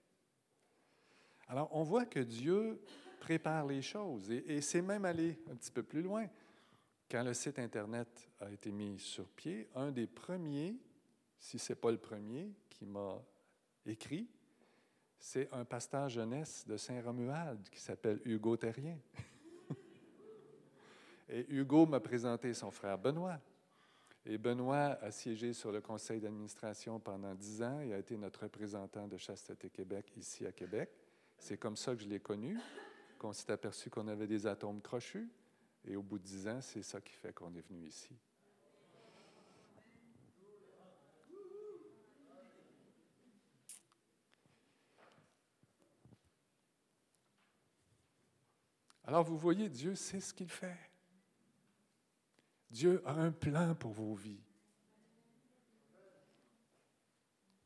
Alors, 1.49 1.69
on 1.73 1.83
voit 1.83 2.07
que 2.07 2.21
Dieu 2.21 2.83
prépare 3.21 3.67
les 3.67 3.83
choses 3.83 4.31
et, 4.31 4.61
c'est 4.61 4.83
même 4.83 5.05
allé 5.05 5.39
un 5.51 5.55
petit 5.55 5.71
peu 5.71 5.83
plus 5.83 6.03
loin. 6.03 6.27
Quand 7.11 7.23
le 7.23 7.35
site 7.35 7.59
Internet 7.59 8.31
a 8.41 8.51
été 8.51 8.73
mis 8.73 8.99
sur 8.99 9.29
pied, 9.29 9.69
un 9.75 9.91
des 9.91 10.07
premiers, 10.07 10.77
si 11.39 11.59
ce 11.59 11.73
n'est 11.73 11.77
pas 11.77 11.91
le 11.91 11.99
premier, 11.99 12.53
qui 12.71 12.87
m'a 12.87 13.23
écrit, 13.87 14.29
c'est 15.19 15.49
un 15.53 15.65
pasteur 15.65 16.09
jeunesse 16.09 16.67
de 16.67 16.77
Saint-Romuald 16.77 17.69
qui 17.69 17.81
s'appelle 17.81 18.21
Hugo 18.25 18.57
Terrien. 18.57 18.99
Et 21.35 21.47
Hugo 21.49 21.87
m'a 21.87 21.99
présenté 21.99 22.53
son 22.53 22.71
frère 22.71 22.99
Benoît. 22.99 23.41
Et 24.27 24.37
Benoît 24.37 24.99
a 25.01 25.11
siégé 25.11 25.55
sur 25.55 25.73
le 25.73 25.81
conseil 25.81 26.21
d'administration 26.21 27.01
pendant 27.01 27.35
dix 27.35 27.63
ans 27.63 27.81
et 27.81 27.95
a 27.95 27.99
été 27.99 28.19
notre 28.19 28.43
représentant 28.43 29.09
de 29.09 29.17
Chasteté 29.17 29.71
Québec 29.71 30.13
ici 30.19 30.45
à 30.45 30.53
Québec. 30.53 30.91
C'est 31.39 31.57
comme 31.57 31.75
ça 31.75 31.97
que 31.97 32.03
je 32.03 32.07
l'ai 32.07 32.21
connu, 32.21 32.59
qu'on 33.19 33.33
s'est 33.33 33.51
aperçu 33.51 33.89
qu'on 33.89 34.09
avait 34.09 34.27
des 34.27 34.47
atomes 34.47 34.83
crochus. 34.83 35.27
Et 35.89 35.97
au 35.97 36.03
bout 36.03 36.19
de 36.19 36.25
dix 36.25 36.47
ans, 36.47 36.61
c'est 36.61 36.83
ça 36.83 37.01
qui 37.01 37.15
fait 37.15 37.33
qu'on 37.33 37.55
est 37.55 37.67
venu 37.67 37.87
ici. 37.87 38.15
Alors 49.07 49.25
vous 49.25 49.39
voyez, 49.39 49.71
Dieu 49.71 49.95
sait 49.95 50.21
ce 50.21 50.35
qu'il 50.35 50.51
fait. 50.51 50.92
Dieu 52.73 53.03
a 53.05 53.13
un 53.13 53.31
plan 53.31 53.75
pour 53.75 53.93
vos 53.93 54.15
vies. 54.15 54.41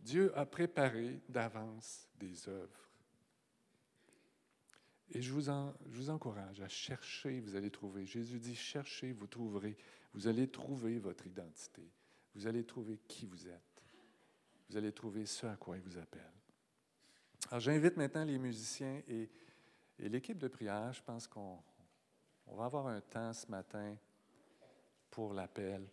Dieu 0.01 0.37
a 0.37 0.45
préparé 0.45 1.21
d'avance 1.29 2.09
des 2.19 2.49
œuvres. 2.49 2.91
Et 5.11 5.23
je 5.23 5.33
vous, 5.33 6.11
encourage 6.11 6.61
à 6.61 6.69
chercher, 6.69 7.41
vous 7.41 7.55
allez 7.55 7.71
trouver. 7.71 8.05
Jésus 8.05 8.41
dit, 8.41 8.57
cherchez, 8.57 9.13
vous 9.13 9.29
trouverez. 9.29 9.77
Vous 10.13 10.27
allez 10.27 10.49
trouver 10.49 10.99
votre 10.99 11.27
identité. 11.27 11.89
Vous 12.35 12.49
allez 12.49 12.65
trouver 12.65 12.99
qui 13.07 13.27
vous 13.27 13.47
êtes. 13.47 13.83
Vous 14.69 14.77
allez 14.77 14.93
trouver 14.93 15.25
ce 15.27 15.47
à 15.47 15.57
quoi 15.57 15.77
il 15.77 15.83
vous 15.83 15.99
appelle. 15.99 16.33
Alors 17.49 17.61
j'invite 17.61 17.97
maintenant 17.97 18.25
les 18.25 18.39
musiciens 18.39 19.01
et 19.07 19.31
l'équipe 19.99 20.39
de 20.39 20.49
prière, 20.49 20.93
je 20.93 21.03
pense 21.03 21.29
qu'on 21.29 21.63
va 22.49 22.65
avoir 22.65 22.89
un 22.89 23.01
temps 23.01 23.33
ce 23.33 23.49
matin 23.49 23.97
pour 25.17 25.33
l'appel. 25.33 25.89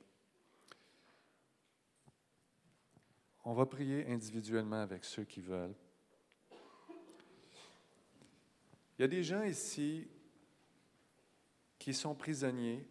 On 3.46 3.54
va 3.54 3.66
prier 3.66 4.06
individuellement 4.12 4.82
avec 4.82 5.06
ceux 5.06 5.24
qui 5.24 5.40
veulent. 5.40 5.76
Il 8.98 9.02
y 9.02 9.04
a 9.06 9.08
des 9.08 9.24
gens 9.24 9.44
ici 9.44 10.10
qui 11.80 11.94
sont 11.94 12.14
prisonniers. 12.14 12.86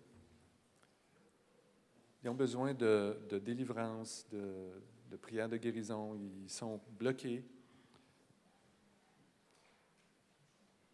Ils 2.24 2.30
ont 2.30 2.34
besoin 2.34 2.72
de, 2.72 3.14
délivrance, 3.44 4.26
de, 4.30 4.70
de 5.10 5.16
prière 5.18 5.50
de 5.50 5.58
guérison. 5.58 6.14
Ils 6.14 6.48
sont 6.48 6.80
bloqués. 6.92 7.44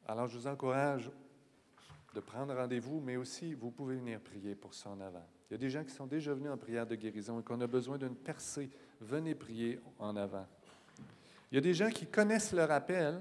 Alors, 0.04 0.26
je 0.26 0.36
vous 0.36 0.48
encourage 0.48 1.08
de 2.14 2.20
prendre 2.20 2.54
rendez-vous, 2.54 3.00
mais 3.00 3.16
aussi, 3.16 3.54
vous 3.54 3.70
pouvez 3.70 3.96
venir 3.96 4.20
prier 4.20 4.54
pour 4.54 4.74
ça 4.74 4.90
en 4.90 5.00
avant. 5.00 5.26
Il 5.48 5.54
y 5.54 5.56
a 5.56 5.58
des 5.58 5.70
gens 5.70 5.84
qui 5.84 5.90
sont 5.90 6.06
déjà 6.06 6.34
venus 6.34 6.50
en 6.50 6.56
prière 6.56 6.86
de 6.86 6.94
guérison 6.94 7.40
et 7.40 7.42
qu'on 7.42 7.60
a 7.60 7.66
besoin 7.66 7.98
d'une 7.98 8.14
percée. 8.14 8.70
Venez 9.00 9.34
prier 9.34 9.80
en 9.98 10.16
avant. 10.16 10.46
Il 11.50 11.54
y 11.54 11.58
a 11.58 11.62
des 11.62 11.74
gens 11.74 11.90
qui 11.90 12.06
connaissent 12.06 12.52
leur 12.52 12.70
appel, 12.70 13.20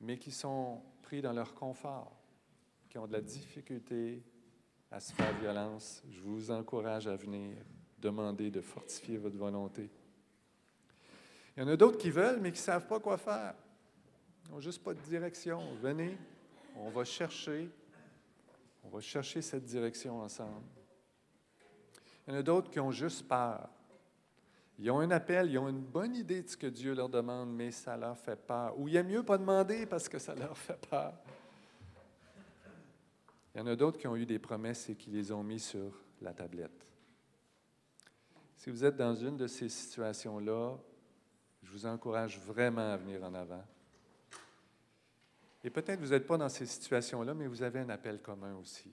mais 0.00 0.18
qui 0.18 0.30
sont 0.30 0.80
pris 1.02 1.20
dans 1.20 1.32
leur 1.32 1.54
confort, 1.54 2.16
qui 2.88 2.98
ont 2.98 3.06
de 3.06 3.12
la 3.12 3.20
difficulté 3.20 4.22
à 4.90 5.00
se 5.00 5.12
faire 5.12 5.32
violence. 5.38 6.02
Je 6.10 6.20
vous 6.20 6.50
encourage 6.50 7.06
à 7.06 7.16
venir 7.16 7.56
demander 7.98 8.50
de 8.50 8.60
fortifier 8.60 9.18
votre 9.18 9.36
volonté. 9.36 9.90
Il 11.56 11.60
y 11.60 11.66
en 11.66 11.68
a 11.68 11.76
d'autres 11.76 11.98
qui 11.98 12.10
veulent, 12.10 12.40
mais 12.40 12.52
qui 12.52 12.58
ne 12.58 12.64
savent 12.64 12.86
pas 12.86 13.00
quoi 13.00 13.18
faire. 13.18 13.54
Ils 14.46 14.52
n'ont 14.52 14.60
juste 14.60 14.82
pas 14.82 14.94
de 14.94 15.00
direction. 15.00 15.60
Venez, 15.82 16.16
on 16.78 16.90
va 16.90 17.04
chercher. 17.04 17.68
Cette 19.42 19.64
direction 19.64 20.20
ensemble. 20.20 20.64
Il 22.26 22.32
y 22.32 22.36
en 22.36 22.40
a 22.40 22.42
d'autres 22.42 22.70
qui 22.70 22.80
ont 22.80 22.90
juste 22.90 23.28
peur. 23.28 23.68
Ils 24.78 24.90
ont 24.90 25.00
un 25.00 25.10
appel, 25.10 25.50
ils 25.50 25.58
ont 25.58 25.68
une 25.68 25.82
bonne 25.82 26.14
idée 26.14 26.42
de 26.42 26.48
ce 26.48 26.56
que 26.56 26.68
Dieu 26.68 26.94
leur 26.94 27.08
demande, 27.08 27.52
mais 27.52 27.70
ça 27.70 27.96
leur 27.96 28.16
fait 28.16 28.36
peur. 28.36 28.78
Ou 28.78 28.88
il 28.88 28.94
y 28.94 28.98
a 28.98 29.02
mieux 29.02 29.22
pas 29.22 29.36
demander 29.36 29.86
parce 29.86 30.08
que 30.08 30.18
ça 30.18 30.34
leur 30.34 30.56
fait 30.56 30.78
peur. 30.88 31.12
Il 33.54 33.58
y 33.58 33.60
en 33.60 33.66
a 33.66 33.76
d'autres 33.76 33.98
qui 33.98 34.06
ont 34.06 34.16
eu 34.16 34.24
des 34.24 34.38
promesses 34.38 34.88
et 34.88 34.94
qui 34.94 35.10
les 35.10 35.32
ont 35.32 35.42
mis 35.42 35.60
sur 35.60 36.00
la 36.20 36.32
tablette. 36.32 36.86
Si 38.56 38.70
vous 38.70 38.84
êtes 38.84 38.96
dans 38.96 39.14
une 39.14 39.36
de 39.36 39.46
ces 39.46 39.68
situations-là, 39.68 40.76
je 41.62 41.70
vous 41.70 41.86
encourage 41.86 42.38
vraiment 42.38 42.92
à 42.92 42.96
venir 42.96 43.22
en 43.24 43.34
avant. 43.34 43.64
Et 45.68 45.70
peut-être 45.70 46.00
vous 46.00 46.12
n'êtes 46.12 46.26
pas 46.26 46.38
dans 46.38 46.48
ces 46.48 46.64
situations-là, 46.64 47.34
mais 47.34 47.46
vous 47.46 47.62
avez 47.62 47.80
un 47.80 47.90
appel 47.90 48.22
commun 48.22 48.56
aussi. 48.56 48.90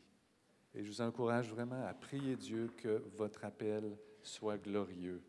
Et 0.73 0.84
je 0.84 0.89
vous 0.89 0.99
encourage 0.99 1.49
vraiment 1.49 1.82
à 1.88 1.93
prier 1.93 2.36
Dieu 2.36 2.69
que 2.76 3.01
votre 3.15 3.45
appel 3.45 3.97
soit 4.21 4.57
glorieux. 4.57 5.23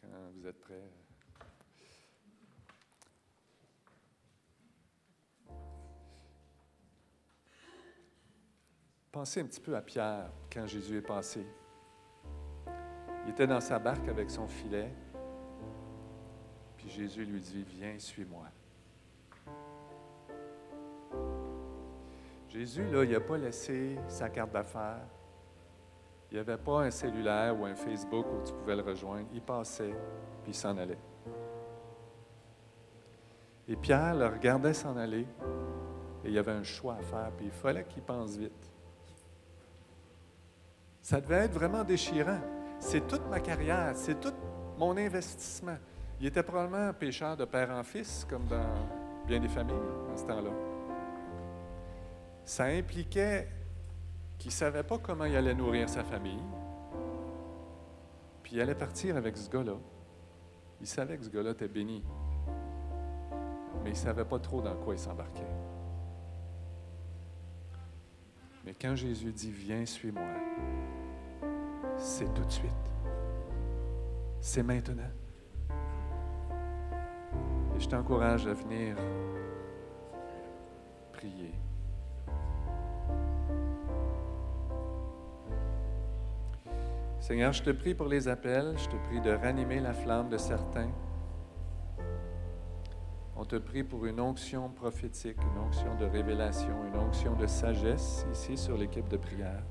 Quand 0.00 0.08
vous 0.34 0.44
êtes 0.44 0.58
prêts. 0.58 0.90
Pensez 9.12 9.40
un 9.40 9.46
petit 9.46 9.60
peu 9.60 9.76
à 9.76 9.82
Pierre 9.82 10.32
quand 10.52 10.66
Jésus 10.66 10.96
est 10.96 11.00
passé. 11.00 11.46
Il 13.24 13.30
était 13.30 13.46
dans 13.46 13.60
sa 13.60 13.78
barque 13.78 14.08
avec 14.08 14.32
son 14.32 14.48
filet. 14.48 14.92
Puis 16.82 16.90
Jésus 16.90 17.24
lui 17.24 17.40
dit, 17.40 17.64
viens, 17.76 17.96
suis-moi. 17.96 18.46
Jésus, 22.48 22.84
là, 22.90 23.04
il 23.04 23.12
n'a 23.12 23.20
pas 23.20 23.38
laissé 23.38 23.96
sa 24.08 24.28
carte 24.28 24.50
d'affaires. 24.50 25.06
Il 26.30 26.34
n'y 26.34 26.40
avait 26.40 26.56
pas 26.56 26.82
un 26.82 26.90
cellulaire 26.90 27.58
ou 27.58 27.66
un 27.66 27.74
Facebook 27.76 28.26
où 28.26 28.44
tu 28.44 28.52
pouvais 28.52 28.74
le 28.74 28.82
rejoindre. 28.82 29.28
Il 29.32 29.42
passait, 29.42 29.94
puis 30.42 30.50
il 30.50 30.54
s'en 30.54 30.76
allait. 30.76 30.98
Et 33.68 33.76
Pierre 33.76 34.16
le 34.16 34.26
regardait 34.26 34.74
s'en 34.74 34.96
aller, 34.96 35.26
et 36.24 36.28
il 36.28 36.32
y 36.32 36.38
avait 36.38 36.50
un 36.50 36.64
choix 36.64 36.94
à 36.94 37.02
faire, 37.02 37.30
puis 37.36 37.46
il 37.46 37.52
fallait 37.52 37.84
qu'il 37.84 38.02
pense 38.02 38.36
vite. 38.36 38.72
Ça 41.00 41.20
devait 41.20 41.44
être 41.44 41.52
vraiment 41.52 41.84
déchirant. 41.84 42.40
C'est 42.80 43.06
toute 43.06 43.24
ma 43.30 43.38
carrière, 43.38 43.92
c'est 43.94 44.18
tout 44.18 44.34
mon 44.78 44.96
investissement. 44.96 45.76
Il 46.22 46.26
était 46.26 46.44
probablement 46.44 46.92
pécheur 46.92 47.36
de 47.36 47.44
père 47.44 47.68
en 47.70 47.82
fils, 47.82 48.24
comme 48.30 48.46
dans 48.46 48.64
bien 49.26 49.40
des 49.40 49.48
familles 49.48 49.74
en 50.08 50.16
ce 50.16 50.22
temps-là. 50.22 50.52
Ça 52.44 52.66
impliquait 52.66 53.48
qu'il 54.38 54.50
ne 54.50 54.54
savait 54.54 54.84
pas 54.84 54.98
comment 54.98 55.24
il 55.24 55.34
allait 55.34 55.52
nourrir 55.52 55.88
sa 55.88 56.04
famille. 56.04 56.44
Puis 58.44 58.52
il 58.54 58.60
allait 58.60 58.76
partir 58.76 59.16
avec 59.16 59.36
ce 59.36 59.50
gars-là. 59.50 59.74
Il 60.80 60.86
savait 60.86 61.16
que 61.16 61.24
ce 61.24 61.28
gars-là 61.28 61.50
était 61.50 61.66
béni. 61.66 62.04
Mais 63.82 63.90
il 63.90 63.94
ne 63.94 63.96
savait 63.96 64.24
pas 64.24 64.38
trop 64.38 64.62
dans 64.62 64.76
quoi 64.76 64.94
il 64.94 65.00
s'embarquait. 65.00 65.42
Mais 68.64 68.74
quand 68.80 68.94
Jésus 68.94 69.32
dit 69.32 69.50
Viens, 69.50 69.84
suis-moi, 69.84 70.22
c'est 71.96 72.32
tout 72.32 72.44
de 72.44 72.52
suite. 72.52 72.70
C'est 74.40 74.62
maintenant 74.62 75.10
je 77.82 77.88
t'encourage 77.88 78.46
à 78.46 78.54
venir 78.54 78.96
prier. 81.12 81.52
Seigneur, 87.18 87.52
je 87.52 87.62
te 87.62 87.70
prie 87.70 87.94
pour 87.94 88.06
les 88.06 88.28
appels, 88.28 88.74
je 88.78 88.88
te 88.88 88.96
prie 89.08 89.20
de 89.20 89.32
ranimer 89.32 89.80
la 89.80 89.92
flamme 89.92 90.28
de 90.28 90.38
certains. 90.38 90.90
On 93.36 93.44
te 93.44 93.56
prie 93.56 93.82
pour 93.82 94.06
une 94.06 94.20
onction 94.20 94.68
prophétique, 94.68 95.38
une 95.42 95.58
onction 95.66 95.96
de 95.96 96.04
révélation, 96.04 96.84
une 96.86 96.98
onction 97.00 97.34
de 97.34 97.46
sagesse 97.46 98.24
ici 98.30 98.56
sur 98.56 98.76
l'équipe 98.76 99.08
de 99.08 99.16
prière. 99.16 99.64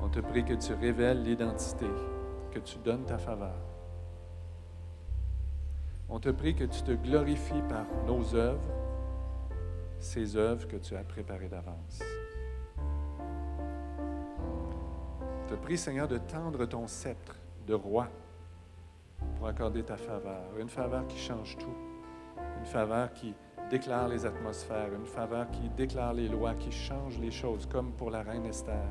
On 0.00 0.08
te 0.08 0.20
prie 0.20 0.44
que 0.44 0.54
tu 0.54 0.72
révèles 0.72 1.22
l'identité, 1.22 1.88
que 2.52 2.58
tu 2.58 2.78
donnes 2.78 3.04
ta 3.04 3.18
faveur. 3.18 3.73
On 6.08 6.20
te 6.20 6.28
prie 6.28 6.54
que 6.54 6.64
tu 6.64 6.82
te 6.82 6.92
glorifies 6.92 7.62
par 7.68 7.86
nos 8.06 8.34
œuvres, 8.34 8.72
ces 9.98 10.36
œuvres 10.36 10.68
que 10.68 10.76
tu 10.76 10.94
as 10.96 11.02
préparées 11.02 11.48
d'avance. 11.48 12.00
On 15.44 15.48
te 15.48 15.54
prie, 15.54 15.78
Seigneur, 15.78 16.08
de 16.08 16.18
tendre 16.18 16.66
ton 16.66 16.86
sceptre 16.86 17.36
de 17.66 17.74
roi 17.74 18.08
pour 19.36 19.46
accorder 19.46 19.82
ta 19.82 19.96
faveur. 19.96 20.44
Une 20.58 20.68
faveur 20.68 21.06
qui 21.06 21.18
change 21.18 21.56
tout. 21.56 21.74
Une 22.58 22.66
faveur 22.66 23.12
qui 23.12 23.34
déclare 23.70 24.08
les 24.08 24.26
atmosphères. 24.26 24.92
Une 24.94 25.06
faveur 25.06 25.50
qui 25.50 25.68
déclare 25.70 26.12
les 26.12 26.28
lois, 26.28 26.54
qui 26.54 26.70
change 26.70 27.18
les 27.18 27.30
choses, 27.30 27.66
comme 27.66 27.92
pour 27.92 28.10
la 28.10 28.22
reine 28.22 28.46
Esther. 28.46 28.88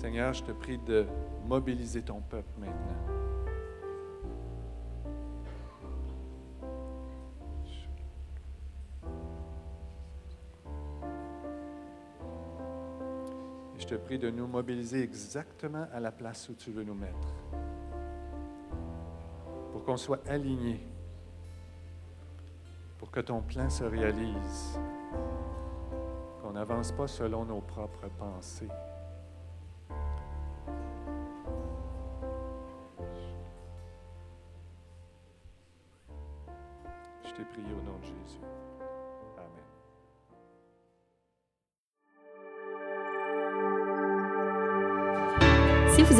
Seigneur, 0.00 0.32
je 0.32 0.44
te 0.44 0.52
prie 0.52 0.78
de 0.78 1.08
mobiliser 1.44 2.02
ton 2.02 2.20
peuple 2.20 2.52
maintenant. 2.56 2.76
Et 13.74 13.80
je 13.80 13.86
te 13.88 13.96
prie 13.96 14.20
de 14.20 14.30
nous 14.30 14.46
mobiliser 14.46 15.02
exactement 15.02 15.88
à 15.92 15.98
la 15.98 16.12
place 16.12 16.48
où 16.48 16.54
tu 16.54 16.70
veux 16.70 16.84
nous 16.84 16.94
mettre. 16.94 17.34
Pour 19.72 19.82
qu'on 19.82 19.96
soit 19.96 20.24
alignés. 20.28 20.86
Pour 22.98 23.10
que 23.10 23.18
ton 23.18 23.42
plan 23.42 23.68
se 23.68 23.82
réalise. 23.82 24.78
Qu'on 26.40 26.52
n'avance 26.52 26.92
pas 26.92 27.08
selon 27.08 27.44
nos 27.44 27.62
propres 27.62 28.08
pensées. 28.16 28.68